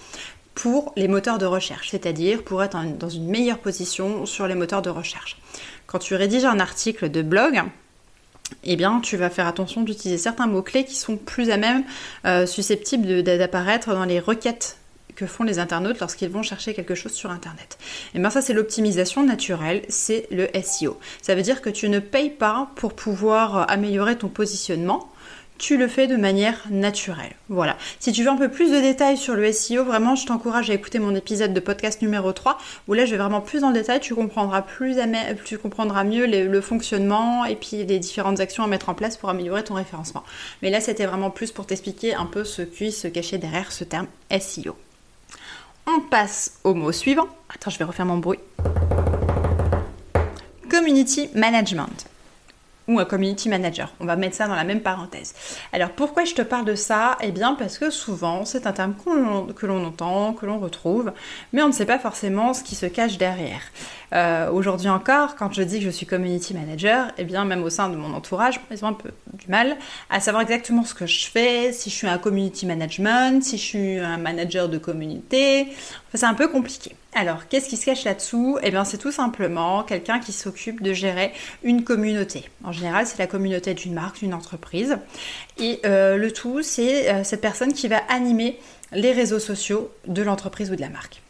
pour 0.54 0.92
les 0.96 1.08
moteurs 1.08 1.38
de 1.38 1.46
recherche, 1.46 1.90
c'est-à-dire 1.90 2.42
pour 2.42 2.62
être 2.62 2.76
dans 2.98 3.08
une 3.08 3.28
meilleure 3.28 3.58
position 3.58 4.26
sur 4.26 4.46
les 4.46 4.54
moteurs 4.54 4.82
de 4.82 4.90
recherche. 4.90 5.38
Quand 5.86 5.98
tu 5.98 6.14
rédiges 6.14 6.44
un 6.44 6.60
article 6.60 7.10
de 7.10 7.22
blog, 7.22 7.62
eh 8.64 8.76
bien, 8.76 9.00
tu 9.00 9.16
vas 9.16 9.30
faire 9.30 9.46
attention 9.46 9.82
d'utiliser 9.82 10.18
certains 10.18 10.46
mots-clés 10.46 10.84
qui 10.84 10.96
sont 10.96 11.16
plus 11.16 11.50
à 11.50 11.56
même 11.56 11.84
euh, 12.24 12.46
susceptibles 12.46 13.22
d'apparaître 13.22 13.94
dans 13.94 14.04
les 14.04 14.20
requêtes 14.20 14.76
que 15.16 15.26
font 15.26 15.44
les 15.44 15.58
internautes 15.58 16.00
lorsqu'ils 16.00 16.30
vont 16.30 16.42
chercher 16.42 16.72
quelque 16.72 16.94
chose 16.94 17.12
sur 17.12 17.30
Internet. 17.30 17.78
Et 18.14 18.18
bien 18.18 18.30
ça 18.30 18.40
c'est 18.40 18.54
l'optimisation 18.54 19.22
naturelle, 19.22 19.82
c'est 19.88 20.26
le 20.30 20.48
SEO. 20.62 20.98
Ça 21.20 21.34
veut 21.34 21.42
dire 21.42 21.60
que 21.60 21.68
tu 21.68 21.88
ne 21.88 21.98
payes 21.98 22.30
pas 22.30 22.70
pour 22.76 22.94
pouvoir 22.94 23.70
améliorer 23.70 24.16
ton 24.16 24.28
positionnement, 24.28 25.12
tu 25.60 25.76
le 25.76 25.88
fais 25.88 26.06
de 26.06 26.16
manière 26.16 26.64
naturelle. 26.70 27.36
Voilà. 27.50 27.76
Si 28.00 28.12
tu 28.12 28.24
veux 28.24 28.30
un 28.30 28.36
peu 28.36 28.48
plus 28.48 28.72
de 28.72 28.80
détails 28.80 29.18
sur 29.18 29.34
le 29.34 29.52
SEO, 29.52 29.84
vraiment, 29.84 30.16
je 30.16 30.26
t'encourage 30.26 30.70
à 30.70 30.74
écouter 30.74 30.98
mon 30.98 31.14
épisode 31.14 31.52
de 31.52 31.60
podcast 31.60 32.00
numéro 32.00 32.32
3, 32.32 32.58
où 32.88 32.94
là, 32.94 33.04
je 33.04 33.10
vais 33.12 33.18
vraiment 33.18 33.42
plus 33.42 33.60
le 33.60 33.72
détail, 33.72 34.00
tu 34.00 34.14
comprendras, 34.14 34.62
plus 34.62 34.96
tu 35.44 35.58
comprendras 35.58 36.02
mieux 36.04 36.26
le 36.26 36.60
fonctionnement 36.60 37.44
et 37.44 37.56
puis 37.56 37.84
les 37.84 37.98
différentes 37.98 38.40
actions 38.40 38.64
à 38.64 38.66
mettre 38.66 38.88
en 38.88 38.94
place 38.94 39.18
pour 39.18 39.28
améliorer 39.28 39.62
ton 39.62 39.74
référencement. 39.74 40.24
Mais 40.62 40.70
là, 40.70 40.80
c'était 40.80 41.06
vraiment 41.06 41.30
plus 41.30 41.52
pour 41.52 41.66
t'expliquer 41.66 42.14
un 42.14 42.26
peu 42.26 42.44
ce 42.44 42.62
qui 42.62 42.90
se 42.90 43.06
cachait 43.06 43.38
derrière 43.38 43.70
ce 43.70 43.84
terme 43.84 44.06
SEO. 44.30 44.74
On 45.86 46.00
passe 46.00 46.58
au 46.64 46.72
mot 46.72 46.90
suivant. 46.90 47.28
Attends, 47.54 47.70
je 47.70 47.78
vais 47.78 47.84
refaire 47.84 48.06
mon 48.06 48.16
bruit. 48.16 48.38
Community 50.70 51.28
Management. 51.34 52.09
Ou 52.90 52.98
un 52.98 53.04
community 53.04 53.48
manager. 53.48 53.92
On 54.00 54.04
va 54.04 54.16
mettre 54.16 54.36
ça 54.36 54.46
dans 54.46 54.54
la 54.54 54.64
même 54.64 54.80
parenthèse. 54.80 55.34
Alors 55.72 55.90
pourquoi 55.90 56.24
je 56.24 56.34
te 56.34 56.42
parle 56.42 56.64
de 56.64 56.74
ça? 56.74 57.16
Eh 57.20 57.30
bien 57.30 57.54
parce 57.54 57.78
que 57.78 57.90
souvent 57.90 58.44
c'est 58.44 58.66
un 58.66 58.72
terme 58.72 58.94
que 59.56 59.66
l'on 59.66 59.84
entend, 59.84 60.32
que 60.32 60.46
l'on 60.46 60.58
retrouve, 60.58 61.12
mais 61.52 61.62
on 61.62 61.68
ne 61.68 61.72
sait 61.72 61.86
pas 61.86 61.98
forcément 61.98 62.52
ce 62.54 62.62
qui 62.62 62.74
se 62.74 62.86
cache 62.86 63.18
derrière. 63.18 63.62
Euh, 64.12 64.50
aujourd'hui 64.50 64.88
encore, 64.88 65.36
quand 65.36 65.52
je 65.52 65.62
dis 65.62 65.78
que 65.78 65.84
je 65.84 65.90
suis 65.90 66.04
community 66.04 66.52
manager, 66.52 67.12
eh 67.16 67.24
bien 67.24 67.44
même 67.44 67.62
au 67.62 67.70
sein 67.70 67.88
de 67.88 67.96
mon 67.96 68.12
entourage, 68.12 68.60
ils 68.70 68.84
ont 68.84 68.88
un 68.88 68.92
peu 68.92 69.10
du 69.34 69.48
mal 69.48 69.76
à 70.10 70.18
savoir 70.18 70.42
exactement 70.42 70.84
ce 70.84 70.94
que 70.94 71.06
je 71.06 71.28
fais, 71.28 71.72
si 71.72 71.90
je 71.90 71.94
suis 71.94 72.08
un 72.08 72.18
community 72.18 72.66
management, 72.66 73.42
si 73.42 73.56
je 73.56 73.62
suis 73.62 73.98
un 73.98 74.18
manager 74.18 74.68
de 74.68 74.78
communauté. 74.78 75.68
C'est 76.14 76.26
un 76.26 76.34
peu 76.34 76.48
compliqué. 76.48 76.96
Alors, 77.14 77.48
qu'est-ce 77.48 77.68
qui 77.68 77.76
se 77.76 77.86
cache 77.86 78.04
là-dessous? 78.04 78.58
Eh 78.62 78.70
bien, 78.70 78.84
c'est 78.84 78.98
tout 78.98 79.12
simplement 79.12 79.82
quelqu'un 79.84 80.18
qui 80.18 80.32
s'occupe 80.32 80.82
de 80.82 80.92
gérer 80.92 81.32
une 81.62 81.84
communauté. 81.84 82.48
En 82.64 82.72
général, 82.72 83.06
c'est 83.06 83.18
la 83.18 83.26
communauté 83.26 83.74
d'une 83.74 83.94
marque, 83.94 84.18
d'une 84.18 84.34
entreprise. 84.34 84.98
Et 85.58 85.80
euh, 85.86 86.16
le 86.16 86.32
tout, 86.32 86.62
c'est 86.62 87.12
euh, 87.12 87.24
cette 87.24 87.40
personne 87.40 87.72
qui 87.72 87.88
va 87.88 87.98
animer 88.08 88.58
les 88.92 89.12
réseaux 89.12 89.38
sociaux 89.38 89.90
de 90.06 90.22
l'entreprise 90.22 90.70
ou 90.70 90.76
de 90.76 90.80
la 90.80 90.88
marque 90.88 91.22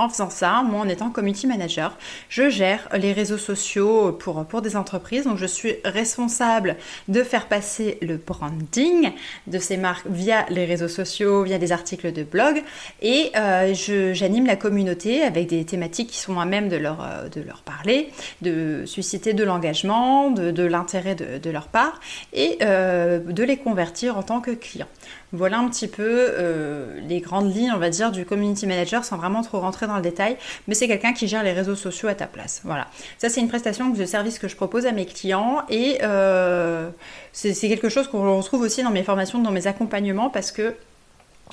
en 0.00 0.08
faisant 0.08 0.30
ça, 0.30 0.62
moi 0.64 0.80
en 0.80 0.88
étant 0.88 1.10
community 1.10 1.46
manager, 1.46 1.96
je 2.30 2.48
gère 2.48 2.88
les 2.96 3.12
réseaux 3.12 3.38
sociaux 3.38 4.12
pour, 4.12 4.62
des 4.62 4.76
entreprises. 4.76 5.24
Donc 5.24 5.36
je 5.36 5.46
suis 5.46 5.76
responsable 5.84 6.76
de 7.08 7.22
faire 7.22 7.46
passer 7.46 7.98
le 8.00 8.16
branding 8.16 9.12
de 9.46 9.58
ces 9.58 9.76
marques 9.76 10.06
via 10.08 10.46
les 10.48 10.64
réseaux 10.64 10.88
sociaux, 10.88 11.42
via 11.42 11.58
des 11.58 11.70
articles 11.70 12.12
de 12.12 12.22
blog. 12.22 12.62
Et 13.02 13.30
euh, 13.36 13.74
j'anime 14.14 14.46
la 14.46 14.56
communauté 14.56 15.22
avec 15.22 15.48
des 15.48 15.64
thématiques 15.64 16.08
qui 16.08 16.18
sont 16.18 16.40
à 16.40 16.46
même 16.46 16.70
de 16.70 16.76
leur, 16.76 17.02
euh, 17.02 17.28
parler, 17.64 18.10
de 18.40 18.84
susciter 18.86 19.34
de 19.34 19.44
l'engagement, 19.44 20.30
de, 20.30 20.62
l'intérêt 20.64 21.14
de, 21.14 21.50
leur 21.50 21.68
part 21.68 22.00
et 22.32 22.58
euh, 22.62 23.18
de 23.18 23.42
les 23.42 23.58
convertir 23.58 24.16
en 24.16 24.22
tant 24.22 24.40
que 24.40 24.52
clients. 24.52 24.88
Voilà 25.32 25.58
un 25.58 25.68
petit 25.68 25.86
peu 25.86 26.02
euh, 26.06 26.98
les 27.06 27.20
grandes 27.20 27.54
lignes, 27.54 27.72
on 27.72 27.78
va 27.78 27.88
dire, 27.88 28.10
du 28.10 28.24
community 28.24 28.66
manager 28.66 29.04
sans 29.04 29.16
vraiment 29.16 29.42
trop 29.42 29.60
rentrer 29.60 29.86
dans 29.86 29.96
le 29.96 30.02
détail, 30.02 30.36
mais 30.66 30.74
c'est 30.74 30.88
quelqu'un 30.88 31.12
qui 31.12 31.28
gère 31.28 31.44
les 31.44 31.52
réseaux 31.52 31.76
sociaux 31.76 32.08
à 32.08 32.14
ta 32.14 32.26
place. 32.26 32.62
Voilà. 32.64 32.88
Ça, 33.18 33.28
c'est 33.28 33.40
une 33.40 33.48
prestation 33.48 33.90
de 33.90 34.04
service 34.04 34.38
que 34.38 34.48
je 34.48 34.56
propose 34.56 34.86
à 34.86 34.92
mes 34.92 35.06
clients 35.06 35.62
et 35.68 35.98
euh, 36.02 36.90
c'est 37.32 37.54
quelque 37.54 37.88
chose 37.88 38.08
qu'on 38.08 38.36
retrouve 38.36 38.62
aussi 38.62 38.82
dans 38.82 38.90
mes 38.90 39.04
formations, 39.04 39.40
dans 39.40 39.52
mes 39.52 39.68
accompagnements 39.68 40.30
parce 40.30 40.50
que 40.50 40.74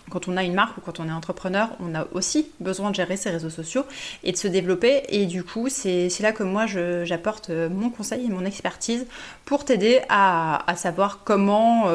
quand 0.09 0.27
on 0.27 0.37
a 0.37 0.43
une 0.43 0.53
marque 0.53 0.77
ou 0.77 0.81
quand 0.81 0.99
on 0.99 1.07
est 1.07 1.11
entrepreneur, 1.11 1.69
on 1.79 1.93
a 1.93 2.07
aussi 2.13 2.49
besoin 2.59 2.91
de 2.91 2.95
gérer 2.95 3.17
ses 3.17 3.29
réseaux 3.29 3.49
sociaux 3.49 3.83
et 4.23 4.31
de 4.31 4.37
se 4.37 4.47
développer. 4.47 5.03
Et 5.09 5.25
du 5.25 5.43
coup, 5.43 5.69
c'est 5.69 6.09
là 6.21 6.31
que 6.31 6.43
moi, 6.43 6.65
j'apporte 7.03 7.49
euh, 7.49 7.69
mon 7.69 7.89
conseil 7.89 8.25
et 8.25 8.29
mon 8.29 8.45
expertise 8.45 9.05
pour 9.45 9.65
t'aider 9.65 10.01
à, 10.09 10.63
savoir 10.77 11.21
comment 11.23 11.85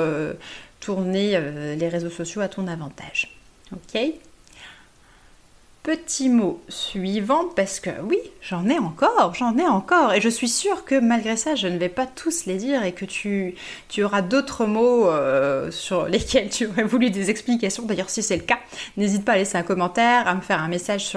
tourner 0.82 1.36
euh, 1.36 1.74
les 1.76 1.88
réseaux 1.88 2.10
sociaux 2.10 2.42
à 2.42 2.48
ton 2.48 2.66
avantage. 2.66 3.34
Ok? 3.72 3.98
Petit 5.82 6.28
mot 6.28 6.62
suivant, 6.68 7.46
parce 7.56 7.80
que 7.80 7.90
oui, 8.04 8.20
j'en 8.40 8.68
ai 8.68 8.78
encore, 8.78 9.34
j'en 9.34 9.58
ai 9.58 9.66
encore, 9.66 10.12
et 10.12 10.20
je 10.20 10.28
suis 10.28 10.48
sûre 10.48 10.84
que 10.84 10.94
malgré 11.00 11.36
ça, 11.36 11.56
je 11.56 11.66
ne 11.66 11.76
vais 11.76 11.88
pas 11.88 12.06
tous 12.06 12.46
les 12.46 12.54
dire 12.54 12.84
et 12.84 12.92
que 12.92 13.04
tu, 13.04 13.56
tu 13.88 14.04
auras 14.04 14.22
d'autres 14.22 14.64
mots 14.64 15.08
euh, 15.08 15.72
sur 15.72 16.06
lesquels 16.06 16.50
tu 16.50 16.66
aurais 16.68 16.84
voulu 16.84 17.10
des 17.10 17.30
explications. 17.30 17.82
D'ailleurs, 17.82 18.10
si 18.10 18.22
c'est 18.22 18.36
le 18.36 18.44
cas, 18.44 18.60
n'hésite 18.96 19.24
pas 19.24 19.32
à 19.32 19.38
laisser 19.38 19.58
un 19.58 19.64
commentaire, 19.64 20.28
à 20.28 20.36
me 20.36 20.40
faire 20.40 20.62
un 20.62 20.68
message 20.68 21.16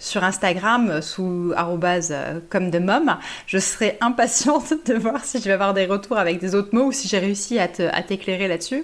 sur, 0.00 0.24
Instagram 0.24 1.02
sous 1.02 1.52
euh, 1.52 2.40
comme 2.48 2.72
de 2.72 2.80
mom. 2.80 3.16
Je 3.46 3.58
serai 3.58 3.96
impatiente 4.00 4.74
de 4.86 4.94
voir 4.94 5.24
si 5.24 5.38
je 5.38 5.44
vais 5.44 5.52
avoir 5.52 5.72
des 5.72 5.86
retours 5.86 6.18
avec 6.18 6.40
des 6.40 6.56
autres 6.56 6.74
mots 6.74 6.86
ou 6.86 6.92
si 6.92 7.06
j'ai 7.06 7.20
réussi 7.20 7.60
à 7.60 7.68
t'éclairer 7.68 8.48
là-dessus. 8.48 8.82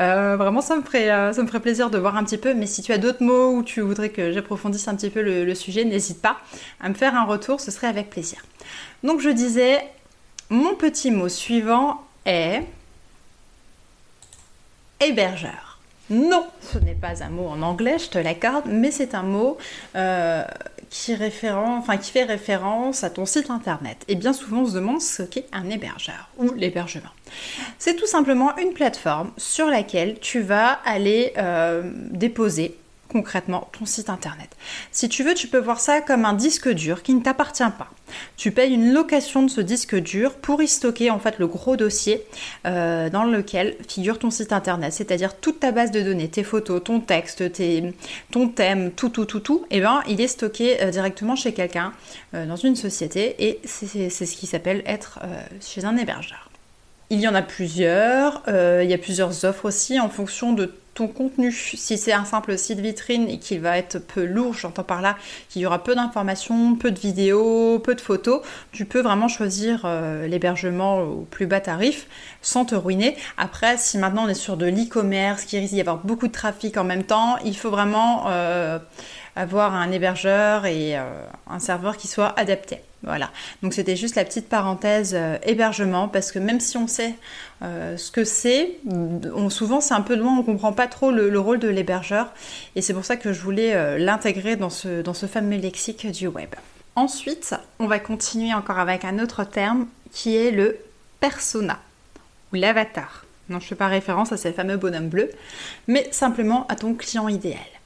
Euh, 0.00 0.36
vraiment, 0.36 0.60
ça 0.60 0.76
me, 0.76 0.82
ferait, 0.82 1.32
ça 1.32 1.42
me 1.42 1.48
ferait 1.48 1.58
plaisir 1.58 1.90
de 1.90 1.98
voir 1.98 2.16
un 2.16 2.22
petit 2.22 2.38
peu, 2.38 2.54
mais 2.54 2.66
si 2.66 2.80
tu 2.80 2.92
as 2.92 2.98
d'autres 2.98 3.24
mots 3.24 3.50
ou 3.50 3.64
tu 3.64 3.80
voudrais 3.80 4.10
que 4.10 4.30
j'approfondisse 4.30 4.67
un 4.88 4.96
petit 4.96 5.10
peu 5.10 5.22
le, 5.22 5.54
sujet, 5.54 5.84
n'hésite 5.84 6.20
pas 6.20 6.38
à 6.80 6.88
me 6.88 6.94
faire 6.94 7.14
un 7.14 7.24
retour, 7.24 7.60
ce 7.60 7.70
serait 7.70 7.86
avec 7.86 8.10
plaisir. 8.10 8.44
Donc 9.02 9.20
je 9.20 9.30
disais, 9.30 9.82
mon 10.50 10.74
petit 10.74 11.10
mot 11.10 11.28
suivant 11.28 12.02
est 12.24 12.62
hébergeur. 15.00 15.78
Non, 16.10 16.46
ce 16.62 16.78
n'est 16.78 16.94
pas 16.94 17.22
un 17.22 17.28
mot 17.28 17.48
en 17.48 17.60
anglais, 17.60 17.98
je 17.98 18.08
te 18.08 18.18
l'accorde, 18.18 18.64
mais 18.66 18.90
c'est 18.90 19.14
un 19.14 19.22
mot 19.22 19.58
euh, 19.94 20.42
qui, 20.88 21.14
enfin, 21.44 21.96
qui 21.98 22.10
fait 22.10 22.24
référence 22.24 23.04
à 23.04 23.10
ton 23.10 23.26
site 23.26 23.50
internet. 23.50 24.04
Et 24.08 24.14
bien 24.14 24.32
souvent, 24.32 24.62
on 24.62 24.66
se 24.66 24.74
demande 24.74 25.02
ce 25.02 25.22
qu'est 25.22 25.46
un 25.52 25.68
hébergeur 25.68 26.30
ou 26.38 26.50
l'hébergement. 26.52 27.10
C'est 27.78 27.94
tout 27.94 28.06
simplement 28.06 28.56
une 28.56 28.72
plateforme 28.72 29.32
sur 29.36 29.66
laquelle 29.66 30.18
tu 30.18 30.40
vas 30.40 30.78
aller 30.86 31.34
euh, 31.36 31.82
déposer 32.10 32.78
concrètement 33.08 33.68
ton 33.78 33.86
site 33.86 34.10
internet. 34.10 34.50
Si 34.92 35.08
tu 35.08 35.24
veux, 35.24 35.34
tu 35.34 35.48
peux 35.48 35.58
voir 35.58 35.80
ça 35.80 36.00
comme 36.00 36.24
un 36.24 36.34
disque 36.34 36.68
dur 36.68 37.02
qui 37.02 37.14
ne 37.14 37.20
t'appartient 37.20 37.62
pas. 37.78 37.88
Tu 38.36 38.52
payes 38.52 38.72
une 38.72 38.92
location 38.92 39.42
de 39.42 39.50
ce 39.50 39.60
disque 39.60 39.96
dur 39.96 40.34
pour 40.34 40.62
y 40.62 40.68
stocker 40.68 41.10
en 41.10 41.18
fait 41.18 41.38
le 41.38 41.46
gros 41.46 41.76
dossier 41.76 42.22
euh, 42.66 43.10
dans 43.10 43.24
lequel 43.24 43.76
figure 43.86 44.18
ton 44.18 44.30
site 44.30 44.52
internet, 44.52 44.92
c'est-à-dire 44.92 45.36
toute 45.36 45.60
ta 45.60 45.72
base 45.72 45.90
de 45.90 46.00
données, 46.00 46.28
tes 46.28 46.44
photos, 46.44 46.82
ton 46.82 47.00
texte, 47.00 47.44
ton 48.30 48.48
thème, 48.48 48.92
tout, 48.92 49.08
tout, 49.08 49.24
tout, 49.24 49.40
tout. 49.40 49.66
Et 49.70 49.78
eh 49.78 49.80
ben, 49.80 50.02
il 50.08 50.20
est 50.20 50.28
stocké 50.28 50.82
euh, 50.82 50.90
directement 50.90 51.36
chez 51.36 51.52
quelqu'un 51.52 51.92
euh, 52.34 52.46
dans 52.46 52.56
une 52.56 52.76
société 52.76 53.36
et 53.38 53.60
c'est 53.64 54.10
ce 54.10 54.36
qui 54.36 54.46
s'appelle 54.46 54.82
être 54.86 55.20
chez 55.60 55.84
un 55.84 55.96
hébergeur. 55.96 56.50
Il 57.10 57.20
y 57.20 57.28
en 57.28 57.34
a 57.34 57.42
plusieurs, 57.42 58.42
il 58.48 58.88
y 58.88 58.92
a 58.92 58.98
plusieurs 58.98 59.44
offres 59.44 59.64
aussi 59.64 59.98
en 59.98 60.10
fonction 60.10 60.52
de 60.52 60.74
contenu. 61.06 61.52
Si 61.52 61.96
c'est 61.96 62.12
un 62.12 62.24
simple 62.24 62.58
site 62.58 62.80
vitrine 62.80 63.28
et 63.28 63.38
qu'il 63.38 63.60
va 63.60 63.78
être 63.78 63.98
peu 63.98 64.24
lourd, 64.24 64.54
j'entends 64.54 64.82
par 64.82 65.00
là 65.00 65.16
qu'il 65.48 65.62
y 65.62 65.66
aura 65.66 65.84
peu 65.84 65.94
d'informations, 65.94 66.74
peu 66.74 66.90
de 66.90 66.98
vidéos, 66.98 67.78
peu 67.78 67.94
de 67.94 68.00
photos, 68.00 68.42
tu 68.72 68.84
peux 68.84 69.00
vraiment 69.00 69.28
choisir 69.28 69.82
euh, 69.84 70.26
l'hébergement 70.26 71.00
au 71.00 71.26
plus 71.30 71.46
bas 71.46 71.60
tarif 71.60 72.06
sans 72.42 72.64
te 72.64 72.74
ruiner. 72.74 73.16
Après, 73.36 73.76
si 73.76 73.98
maintenant 73.98 74.24
on 74.26 74.28
est 74.28 74.34
sur 74.34 74.56
de 74.56 74.66
l'e-commerce, 74.66 75.44
qui 75.44 75.58
risque 75.58 75.74
d'y 75.74 75.80
avoir 75.80 75.98
beaucoup 75.98 76.26
de 76.26 76.32
trafic 76.32 76.76
en 76.76 76.84
même 76.84 77.04
temps, 77.04 77.36
il 77.44 77.56
faut 77.56 77.70
vraiment 77.70 78.24
euh, 78.28 78.78
avoir 79.38 79.74
un 79.74 79.92
hébergeur 79.92 80.66
et 80.66 80.98
euh, 80.98 81.04
un 81.48 81.60
serveur 81.60 81.96
qui 81.96 82.08
soit 82.08 82.38
adapté. 82.38 82.80
Voilà, 83.04 83.30
donc 83.62 83.74
c'était 83.74 83.94
juste 83.94 84.16
la 84.16 84.24
petite 84.24 84.48
parenthèse 84.48 85.12
euh, 85.14 85.38
hébergement 85.44 86.08
parce 86.08 86.32
que 86.32 86.40
même 86.40 86.58
si 86.58 86.76
on 86.76 86.88
sait 86.88 87.14
euh, 87.62 87.96
ce 87.96 88.10
que 88.10 88.24
c'est, 88.24 88.78
souvent 89.50 89.80
c'est 89.80 89.94
un 89.94 90.00
peu 90.00 90.16
loin, 90.16 90.32
on 90.32 90.38
ne 90.38 90.42
comprend 90.42 90.72
pas 90.72 90.88
trop 90.88 91.12
le, 91.12 91.38
rôle 91.38 91.60
de 91.60 91.68
l'hébergeur 91.68 92.32
et 92.74 92.82
c'est 92.82 92.92
pour 92.92 93.04
ça 93.04 93.16
que 93.16 93.32
je 93.32 93.40
voulais 93.40 93.98
l'intégrer 93.98 94.56
dans 94.56 94.70
ce, 94.70 95.02
dans 95.02 95.14
ce 95.14 95.26
fameux 95.26 95.56
lexique 95.56 96.10
du 96.10 96.26
web. 96.26 96.50
Ensuite, 96.96 97.54
on 97.78 97.86
va 97.86 98.00
continuer 98.00 98.52
encore 98.52 98.80
avec 98.80 99.04
un 99.04 99.20
autre 99.20 99.44
terme 99.44 99.86
qui 100.10 100.36
est 100.36 100.50
le 100.50 100.78
persona 101.20 101.78
ou 102.52 102.56
l'avatar. 102.56 103.24
Non, 103.48 103.60
je 103.60 103.64
ne 103.64 103.68
fais 103.68 103.74
pas 103.76 103.86
référence 103.86 104.32
à 104.32 104.36
ces 104.36 104.52
fameux 104.52 104.76
bonhommes 104.76 105.08
bleus, 105.08 105.30
mais 105.86 106.08
simplement 106.10 106.66
à 106.66 106.74
ton 106.74 106.94
client 106.94 107.28
idéal. 107.28 107.77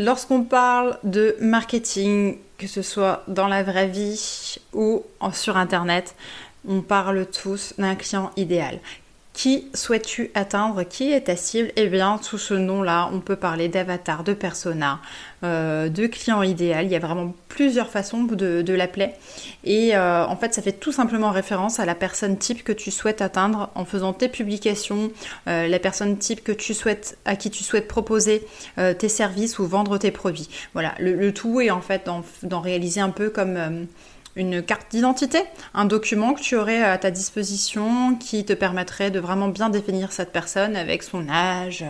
Lorsqu'on 0.00 0.44
parle 0.44 0.96
de 1.02 1.36
marketing, 1.40 2.38
que 2.56 2.68
ce 2.68 2.82
soit 2.82 3.24
dans 3.26 3.48
la 3.48 3.64
vraie 3.64 3.88
vie 3.88 4.58
ou 4.72 5.02
sur 5.32 5.56
Internet, 5.56 6.14
on 6.68 6.82
parle 6.82 7.26
tous 7.26 7.74
d'un 7.78 7.96
client 7.96 8.30
idéal. 8.36 8.78
Qui 9.38 9.68
souhaites-tu 9.72 10.32
atteindre? 10.34 10.82
Qui 10.82 11.12
est 11.12 11.20
ta 11.20 11.36
cible? 11.36 11.70
Eh 11.76 11.86
bien, 11.86 12.18
sous 12.20 12.38
ce 12.38 12.54
nom-là, 12.54 13.08
on 13.12 13.20
peut 13.20 13.36
parler 13.36 13.68
d'avatar, 13.68 14.24
de 14.24 14.32
persona, 14.32 14.98
euh, 15.44 15.88
de 15.88 16.08
client 16.08 16.42
idéal. 16.42 16.86
Il 16.86 16.90
y 16.90 16.96
a 16.96 16.98
vraiment 16.98 17.32
plusieurs 17.46 17.88
façons 17.88 18.24
de, 18.24 18.72
l'appeler. 18.72 19.10
Et 19.62 19.96
euh, 19.96 20.26
en 20.26 20.34
fait, 20.34 20.54
ça 20.54 20.60
fait 20.60 20.72
tout 20.72 20.90
simplement 20.90 21.30
référence 21.30 21.78
à 21.78 21.86
la 21.86 21.94
personne 21.94 22.36
type 22.36 22.64
que 22.64 22.72
tu 22.72 22.90
souhaites 22.90 23.22
atteindre 23.22 23.70
en 23.76 23.84
faisant 23.84 24.12
tes 24.12 24.28
publications, 24.28 25.12
euh, 25.46 25.68
la 25.68 25.78
personne 25.78 26.18
type 26.18 26.40
à 27.24 27.36
qui 27.36 27.50
tu 27.52 27.62
souhaites 27.62 27.86
proposer 27.86 28.44
tes 28.98 29.08
services 29.08 29.60
ou 29.60 29.66
vendre 29.68 29.98
tes 29.98 30.10
produits. 30.10 30.48
Voilà, 30.72 30.96
le, 30.98 31.32
tout 31.32 31.60
est 31.60 31.70
en 31.70 31.80
fait 31.80 32.10
d'en 32.42 32.60
réaliser 32.60 33.00
un 33.00 33.10
peu 33.10 33.30
comme 33.30 33.86
une 34.38 34.62
carte 34.62 34.90
d'identité, 34.90 35.42
un 35.74 35.84
document 35.84 36.34
que 36.34 36.40
tu 36.40 36.56
aurais 36.56 36.82
à 36.82 36.96
ta 36.96 37.10
disposition 37.10 38.14
qui 38.16 38.44
te 38.44 38.52
permettrait 38.52 39.10
de 39.10 39.20
vraiment 39.20 39.48
bien 39.48 39.68
définir 39.68 40.12
cette 40.12 40.32
personne 40.32 40.76
avec 40.76 41.02
son 41.02 41.28
âge, 41.28 41.84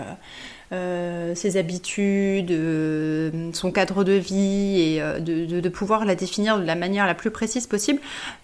euh, 0.70 1.34
ses 1.34 1.56
habitudes, 1.56 2.50
euh, 2.50 3.50
son 3.54 3.72
cadre 3.72 4.04
de 4.04 4.12
vie 4.12 4.80
et 4.82 5.02
euh, 5.02 5.18
de, 5.18 5.68
pouvoir 5.70 6.04
la 6.04 6.14
définir 6.14 6.58
de 6.58 6.64
la 6.64 6.74
manière 6.74 7.06
la 7.06 7.14
plus 7.14 7.30
précise 7.30 7.66
possible 7.66 8.00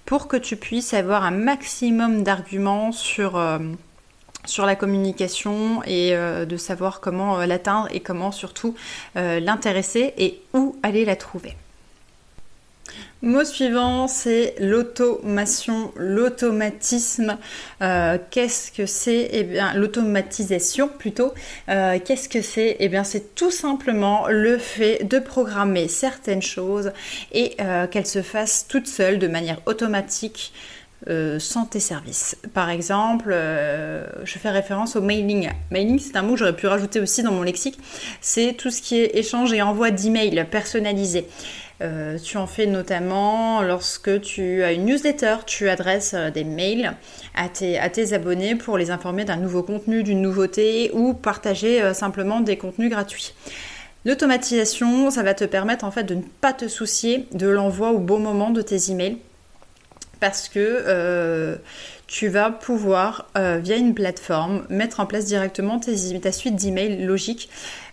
pour 0.06 0.26
que 0.26 0.38
tu 0.38 0.56
puisses 0.56 0.94
avoir 0.94 1.24
un 1.24 1.30
maximum 1.30 2.22
d'arguments 2.22 2.92
sur 2.92 3.36
la 3.36 4.76
communication 4.76 5.82
et 5.84 6.14
de 6.14 6.56
savoir 6.56 7.00
comment 7.00 7.38
l'atteindre 7.44 7.88
et 7.92 8.00
comment 8.00 8.32
surtout 8.32 8.74
l'intéresser 9.14 10.14
et 10.16 10.40
où 10.54 10.76
aller 10.82 11.04
la 11.04 11.16
trouver. 11.16 11.56
Mot 13.22 13.44
suivant, 13.44 14.06
c'est 14.06 14.54
l'automation, 14.60 15.92
l'automatisme. 15.96 17.38
Euh, 17.80 18.18
qu'est-ce 18.30 18.70
que 18.70 18.84
c'est? 18.84 19.30
Eh 19.32 19.44
bien, 19.44 19.72
l'automatisation 19.72 20.88
plutôt. 20.88 21.32
Euh, 21.70 21.98
qu'est-ce 22.04 22.28
que 22.28 22.42
c'est? 22.42 22.76
Eh 22.80 22.88
bien, 22.88 23.02
c'est 23.02 23.34
tout 23.34 23.50
simplement 23.50 24.26
le 24.28 24.58
fait 24.58 25.04
de 25.04 25.18
programmer 25.18 25.88
certaines 25.88 26.42
choses 26.42 26.92
et 27.32 27.56
euh, 27.60 27.86
qu'elles 27.86 28.06
se 28.06 28.20
fassent 28.20 28.66
toutes 28.68 28.88
seules 28.88 29.18
de 29.18 29.26
manière 29.26 29.60
automatique. 29.64 30.52
sans 31.38 31.66
tes 31.66 31.80
services. 31.80 32.34
Par 32.54 32.70
exemple, 32.70 33.30
je 33.30 34.38
fais 34.38 34.48
référence 34.48 34.96
au 34.96 35.02
mailing. 35.02 35.50
Mailing, 35.70 35.98
c'est 35.98 36.16
un 36.16 36.22
mot 36.22 36.32
que 36.32 36.38
j'aurais 36.38 36.56
pu 36.56 36.66
rajouter 36.66 36.98
aussi 36.98 37.22
dans 37.22 37.32
mon 37.32 37.42
lexique. 37.42 37.78
C'est 38.22 38.54
tout 38.54 38.70
ce 38.70 38.80
qui 38.80 38.96
est 38.96 39.14
échange 39.14 39.52
et 39.52 39.60
envoi 39.60 39.90
d'emails 39.90 40.46
personnalisés. 40.50 41.26
Euh, 41.82 42.18
tu 42.18 42.36
en 42.36 42.46
fais 42.46 42.66
notamment 42.66 43.60
lorsque 43.62 44.20
tu 44.20 44.62
as 44.62 44.72
une 44.72 44.84
newsletter, 44.84 45.38
tu 45.44 45.68
adresses 45.68 46.14
euh, 46.14 46.30
des 46.30 46.44
mails 46.44 46.92
à 47.34 47.48
tes, 47.48 48.12
abonnés 48.12 48.54
pour 48.54 48.78
les 48.78 48.92
informer 48.92 49.24
d'un 49.24 49.36
nouveau 49.36 49.64
contenu, 49.64 50.04
d'une 50.04 50.22
nouveauté 50.22 50.92
ou 50.94 51.14
partager 51.14 51.82
euh, 51.82 51.92
simplement 51.92 52.40
des 52.40 52.56
contenus 52.56 52.90
gratuits. 52.90 53.34
L'automatisation, 54.04 55.10
ça 55.10 55.24
va 55.24 55.34
te 55.34 55.44
permettre 55.44 55.84
en 55.84 55.90
fait 55.90 56.04
de 56.04 56.14
ne 56.14 56.22
pas 56.40 56.52
te 56.52 56.68
soucier 56.68 57.26
de 57.32 57.48
l'envoi 57.48 57.90
au 57.90 57.98
bon 57.98 58.20
moment 58.20 58.50
de 58.50 58.62
tes 58.62 58.92
emails 58.92 59.18
parce 60.20 60.48
que 60.48 61.58
tu 62.06 62.28
vas 62.28 62.50
pouvoir, 62.50 63.28
via 63.34 63.76
une 63.76 63.94
plateforme, 63.94 64.64
mettre 64.70 65.00
en 65.00 65.06
place 65.06 65.26
directement 65.26 65.78
ta 65.78 66.32
suite 66.32 66.54
d'emails 66.54 67.04
logique 67.04 67.50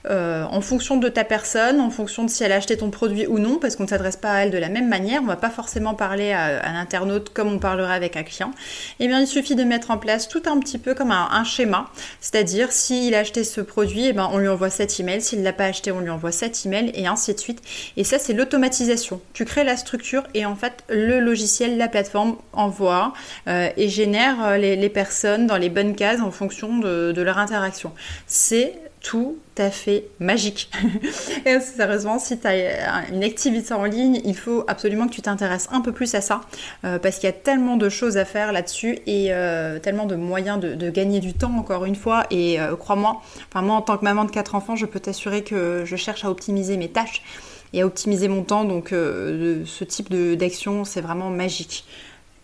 euh, 0.10 0.44
en 0.44 0.62
fonction 0.62 0.98
de 0.98 1.10
ta 1.10 1.24
personne, 1.24 1.80
en 1.80 1.90
fonction 1.90 2.24
de 2.24 2.30
si 2.30 2.44
elle 2.44 2.52
a 2.52 2.56
acheté 2.56 2.78
ton 2.78 2.90
produit 2.90 3.28
ou 3.28 3.40
non, 3.40 3.58
parce 3.58 3.76
qu'on 3.76 3.84
ne 3.84 3.90
s'adresse 3.90 4.18
pas 4.18 4.32
à 4.32 4.40
elle 4.42 4.52
de 4.52 4.58
la 4.58 4.70
même 4.70 4.90
manière, 4.90 5.22
on 5.22 5.26
ne 5.26 5.30
va 5.30 5.36
pas 5.36 5.50
forcément 5.50 5.94
parler 5.94 6.32
à, 6.32 6.66
un 6.68 6.76
internaute 6.76 7.30
comme 7.30 7.48
on 7.48 7.60
parlerait 7.60 7.94
avec 7.94 8.18
un 8.18 8.24
client, 8.24 8.52
eh 9.00 9.08
bien 9.08 9.20
il 9.20 9.28
suffit 9.28 9.56
de 9.56 9.64
mettre 9.64 9.92
en 9.92 9.98
place 9.98 10.28
tout 10.28 10.42
un 10.46 10.60
petit 10.60 10.78
peu 10.78 10.94
comme 10.94 11.12
un, 11.12 11.44
schéma, 11.44 11.90
c'est-à-dire 12.20 12.72
s'il 12.72 13.14
a 13.16 13.20
acheté 13.20 13.44
ce 13.44 13.62
produit, 13.62 14.06
eh 14.06 14.14
ben, 14.14 14.30
on 14.32 14.38
lui 14.38 14.48
envoie 14.48 14.70
cet 14.70 15.00
email, 15.00 15.22
s'il 15.22 15.40
ne 15.40 15.44
l'a 15.44 15.54
pas 15.54 15.66
acheté, 15.66 15.92
on 15.92 16.00
lui 16.00 16.10
envoie 16.10 16.32
cet 16.32 16.66
email, 16.66 16.92
et 16.94 17.08
ainsi 17.08 17.34
de 17.34 17.40
suite. 17.40 17.62
Et 17.98 18.04
ça, 18.04 18.20
c'est 18.20 18.34
l'automatisation. 18.34 19.22
Tu 19.34 19.46
crées 19.46 19.64
la 19.64 19.78
structure 19.78 20.24
et 20.34 20.46
en 20.46 20.56
fait, 20.56 20.84
le 20.90 21.20
logiciel, 21.20 21.78
la 21.78 21.88
plateforme 21.88 22.38
envoie 22.54 23.14
euh, 23.48 23.70
et 23.76 23.90
génère 23.90 24.44
euh, 24.44 24.58
les, 24.58 24.90
personnes 24.90 25.48
dans 25.48 25.58
les 25.58 25.70
bonnes 25.70 25.96
cases 25.96 26.22
en 26.22 26.32
fonction 26.32 26.78
de, 26.80 27.12
de 27.12 27.22
leur 27.22 27.38
interaction. 27.38 27.92
C'est 28.28 28.74
tout 29.02 29.38
à 29.58 29.72
fait 29.72 30.06
magique. 30.20 30.70
et 31.46 31.60
sérieusement, 31.60 32.20
si 32.20 32.40
tu 32.40 32.48
as 32.48 33.10
une 33.10 33.24
activité 33.24 33.74
en 33.74 33.86
ligne, 33.86 34.22
il 34.24 34.36
faut 34.36 34.64
absolument 34.68 35.08
que 35.08 35.14
tu 35.14 35.22
t'intéresses 35.22 35.68
un 35.72 35.82
peu 35.82 35.92
plus 35.92 36.14
à 36.14 36.22
ça, 36.22 36.42
euh, 36.86 37.00
parce 37.00 37.18
qu'il 37.18 37.26
y 37.26 37.30
a 37.30 37.34
tellement 37.34 37.78
de 37.78 37.90
choses 37.90 38.18
à 38.18 38.26
faire 38.26 38.52
là-dessus 38.52 39.00
et 39.08 39.34
euh, 39.34 39.80
tellement 39.80 40.06
de 40.06 40.16
moyens 40.16 40.60
de, 40.60 40.90
gagner 40.90 41.20
du 41.20 41.34
temps, 41.34 41.56
encore 41.58 41.86
une 41.86 41.96
fois. 41.96 42.26
Et 42.30 42.60
euh, 42.60 42.76
crois-moi, 42.76 43.22
moi 43.56 43.76
en 43.76 43.82
tant 43.82 43.98
que 43.98 44.04
maman 44.04 44.26
de 44.26 44.32
quatre 44.32 44.56
enfants, 44.56 44.76
je 44.76 44.86
peux 44.86 45.00
t'assurer 45.00 45.44
que 45.44 45.84
je 45.86 45.96
cherche 45.96 46.24
à 46.24 46.30
optimiser 46.30 46.78
mes 46.78 46.90
tâches 46.90 47.24
et 47.74 47.82
à 47.82 47.86
optimiser 47.86 48.28
mon 48.28 48.44
temps. 48.44 48.66
Donc 48.66 48.90
ce 48.90 49.84
type 49.84 50.14
d'action, 50.14 50.86
c'est 50.86 51.02
vraiment 51.02 51.30
magique. 51.30 51.86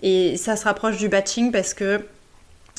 Et 0.01 0.37
ça 0.37 0.55
se 0.55 0.65
rapproche 0.65 0.97
du 0.97 1.09
batching 1.09 1.51
parce 1.51 1.73
que 1.73 2.01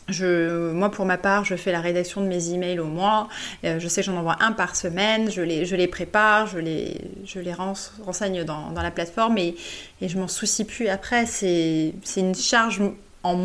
je, 0.09 0.73
moi, 0.73 0.90
pour 0.90 1.05
ma 1.05 1.18
part, 1.18 1.44
je 1.44 1.55
fais 1.55 1.73
la 1.73 1.81
rédaction 1.81 2.21
de 2.21 2.27
mes 2.27 2.51
emails 2.51 2.81
au 2.81 2.87
mois. 2.87 3.29
Euh, 3.64 3.79
je 3.79 3.88
sais 3.88 4.01
que 4.01 4.07
j'en 4.07 4.16
envoie 4.16 4.37
un 4.40 4.53
par 4.53 4.75
semaine. 4.77 5.31
Je 5.31 5.42
les, 5.42 5.64
je 5.66 5.77
les 5.77 5.87
prépare, 5.87 6.47
je 6.47 6.59
les, 6.59 7.01
je 7.25 7.40
les 7.40 7.53
renseigne 7.53 8.44
dans, 8.44 8.71
dans 8.71 8.83
la 8.83 8.90
plateforme 8.90 9.38
et, 9.38 9.55
et 10.01 10.09
je 10.09 10.18
m'en 10.18 10.29
soucie 10.29 10.64
plus 10.64 10.88
après. 10.88 11.27
C'est 11.27 11.92
une 12.16 12.35
charge 12.35 12.81
en 13.29 13.38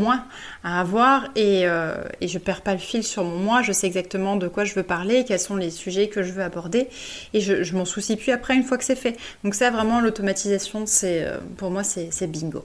à 0.63 0.79
avoir 0.79 1.25
et, 1.35 1.63
euh, 1.65 1.95
et, 2.21 2.27
je 2.27 2.37
perds 2.39 2.61
pas 2.61 2.73
le 2.73 2.79
fil 2.79 3.03
sur 3.03 3.23
mon 3.23 3.37
moi, 3.37 3.61
je 3.61 3.71
sais 3.71 3.87
exactement 3.87 4.35
de 4.35 4.47
quoi 4.47 4.63
je 4.63 4.73
veux 4.73 4.83
parler, 4.83 5.25
quels 5.25 5.39
sont 5.39 5.55
les 5.55 5.71
sujets 5.71 6.07
que 6.07 6.23
je 6.23 6.31
veux 6.31 6.43
aborder 6.43 6.87
et 7.33 7.41
je, 7.41 7.75
m'en 7.75 7.85
soucie 7.85 8.15
plus 8.15 8.31
après 8.31 8.55
une 8.55 8.63
fois 8.63 8.77
que 8.77 8.83
c'est 8.83 8.95
fait. 8.95 9.17
Donc 9.43 9.55
ça 9.55 9.71
vraiment 9.71 9.99
l'automatisation 9.99 10.85
c'est 10.85 11.23
euh, 11.23 11.37
pour 11.57 11.69
moi 11.69 11.83
c'est 11.83 12.27
bingo. 12.27 12.63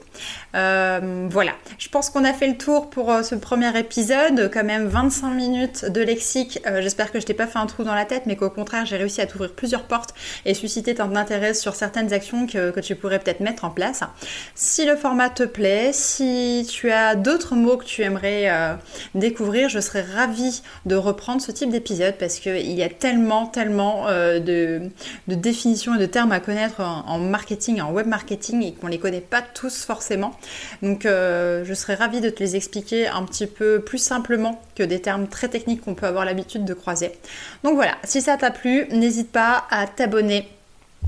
Euh, 0.55 1.27
voilà, 1.29 1.53
je 1.77 1.89
pense 1.89 2.09
qu'on 2.09 2.23
a 2.23 2.33
fait 2.33 2.47
le 2.47 2.57
tour 2.57 2.89
pour 2.89 3.13
ce 3.23 3.35
premier 3.35 3.77
épisode, 3.77 4.49
quand 4.53 4.63
même 4.63 4.87
25 4.87 5.31
minutes 5.31 5.85
de 5.85 6.01
lexique, 6.01 6.59
j'espère 6.79 7.11
que 7.11 7.19
je 7.19 7.25
t'ai 7.25 7.33
pas 7.33 7.47
fait 7.47 7.59
un 7.59 7.65
trou 7.65 7.83
dans 7.83 7.95
la 7.95 8.05
tête 8.05 8.23
mais 8.25 8.35
qu'au 8.35 8.49
contraire 8.49 8.85
j'ai 8.85 8.97
réussi 8.97 9.21
à 9.21 9.25
t'ouvrir 9.25 9.53
plusieurs 9.53 9.83
portes 9.83 10.13
et 10.45 10.53
susciter 10.53 10.95
ton 10.95 11.15
intérêt 11.15 11.53
sur 11.53 11.75
certaines 11.75 12.13
actions 12.13 12.47
que 12.47 12.79
tu 12.79 12.95
pourrais 12.95 13.19
peut-être 13.19 13.39
mettre 13.39 13.65
en 13.65 13.69
place. 13.69 14.03
Si 14.55 14.85
le 14.85 14.95
format 14.95 15.29
te 15.29 15.43
plaît, 15.43 15.91
si 15.93 16.67
tu 16.69 16.91
as 16.91 17.08
d'autres 17.15 17.55
mots 17.55 17.77
que 17.77 17.85
tu 17.85 18.01
aimerais 18.01 18.49
euh, 18.49 18.75
découvrir, 19.15 19.69
je 19.69 19.79
serais 19.79 20.01
ravie 20.01 20.61
de 20.85 20.95
reprendre 20.95 21.41
ce 21.41 21.51
type 21.51 21.69
d'épisode 21.69 22.15
parce 22.19 22.39
qu'il 22.39 22.71
y 22.71 22.83
a 22.83 22.89
tellement, 22.89 23.47
tellement 23.47 24.07
euh, 24.07 24.39
de, 24.39 24.81
définitions 25.27 25.95
et 25.95 25.99
de 25.99 26.05
termes 26.05 26.31
à 26.31 26.39
connaître 26.39 26.81
en, 26.81 27.19
marketing, 27.19 27.81
en 27.81 27.91
web 27.91 28.07
marketing 28.07 28.63
et 28.63 28.73
qu'on 28.73 28.87
ne 28.87 28.91
les 28.91 28.99
connaît 28.99 29.21
pas 29.21 29.41
tous 29.41 29.83
forcément. 29.83 30.35
Donc 30.81 31.05
euh, 31.05 31.63
je 31.65 31.73
serais 31.73 31.95
ravie 31.95 32.21
de 32.21 32.29
te 32.29 32.41
les 32.41 32.55
expliquer 32.55 33.07
un 33.07 33.23
petit 33.23 33.47
peu 33.47 33.79
plus 33.79 33.97
simplement 33.97 34.61
que 34.75 34.83
des 34.83 35.01
termes 35.01 35.27
très 35.27 35.47
techniques 35.47 35.81
qu'on 35.81 35.95
peut 35.95 36.07
avoir 36.07 36.25
l'habitude 36.25 36.65
de 36.65 36.73
croiser. 36.73 37.11
Donc 37.63 37.75
voilà, 37.75 37.97
si 38.03 38.21
ça 38.21 38.37
t'a 38.37 38.51
plu, 38.51 38.87
n'hésite 38.91 39.31
pas 39.31 39.65
à 39.69 39.87
t'abonner 39.87 40.47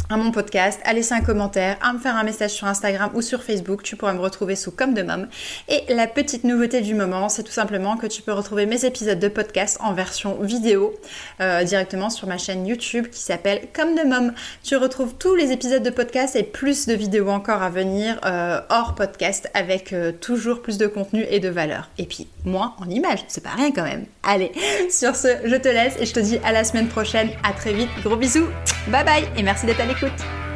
à 0.10 0.18
mon 0.18 0.32
podcast, 0.32 0.80
à 0.84 0.94
laisser 0.94 1.14
un 1.14 1.22
commentaire, 1.22 1.78
à 1.82 1.94
me 1.94 2.00
faire 2.00 2.16
un 2.16 2.24
message 2.24 2.52
sur 2.52 2.68
Instagram 2.68 3.12
ou 3.14 3.22
sur 3.22 3.44
Facebook. 3.44 3.84
Tu 3.84 3.96
pourras 3.96 4.14
me 4.14 4.20
retrouver 4.20 4.56
sous 4.56 4.72
Comme 4.72 4.94
de 4.94 5.02
Mom. 5.02 5.28
Et 5.70 5.84
la 5.94 6.08
petite 6.08 6.44
nouveauté 6.44 6.82
du 6.82 6.96
moment, 6.96 7.30
c'est 7.30 7.44
tout 7.44 7.52
simplement 7.52 7.98
que 7.98 8.08
tu 8.08 8.22
peux 8.22 8.34
retrouver 8.34 8.66
mes 8.66 8.86
épisodes 8.86 9.20
de 9.20 9.28
podcast 9.28 9.78
en 9.82 9.94
version 9.94 10.38
vidéo 10.42 10.94
euh, 11.40 11.64
directement 11.64 12.10
sur 12.10 12.28
ma 12.28 12.38
chaîne 12.38 12.66
YouTube 12.68 13.08
qui 13.08 13.20
s'appelle 13.20 13.68
Comme 13.74 13.96
de 13.96 14.04
Mom. 14.04 14.34
Tu 14.64 14.76
retrouves 14.76 15.16
tous 15.18 15.36
les 15.36 15.52
épisodes 15.52 15.84
de 15.84 15.90
podcast 15.90 16.36
et 16.36 16.44
plus 16.44 16.88
de 16.88 16.94
vidéos 16.94 17.30
encore 17.30 17.62
à 17.62 17.70
venir 17.70 18.20
euh, 18.26 18.60
hors 18.70 18.96
podcast 18.96 19.50
avec 19.54 19.94
euh, 19.94 20.12
toujours 20.12 20.62
plus 20.62 20.78
de 20.78 20.88
contenu 20.88 21.26
et 21.30 21.40
de 21.40 21.50
valeur. 21.50 21.90
Et 21.98 22.06
puis 22.06 22.28
moins 22.44 22.76
en 22.80 22.90
images, 22.90 23.24
c'est 23.28 23.44
pas 23.44 23.52
rien 23.52 23.72
quand 23.72 23.84
même. 23.84 24.06
Allez, 24.24 24.52
sur 24.90 25.16
ce, 25.16 25.28
je 25.46 25.56
te 25.56 25.68
laisse 25.68 25.96
et 26.00 26.06
je 26.06 26.14
te 26.14 26.20
dis 26.20 26.38
à 26.44 26.52
la 26.52 26.64
semaine 26.64 26.88
prochaine. 26.88 27.30
À 27.44 27.54
très 27.54 27.74
vite. 27.74 27.90
Gros 28.04 28.16
bisous. 28.16 28.48
Bye 28.88 29.06
bye 29.06 29.24
et 29.38 29.44
merci 29.44 29.66
d'être 29.66 29.80
à 29.80 29.86
l'écoute. 29.92 30.51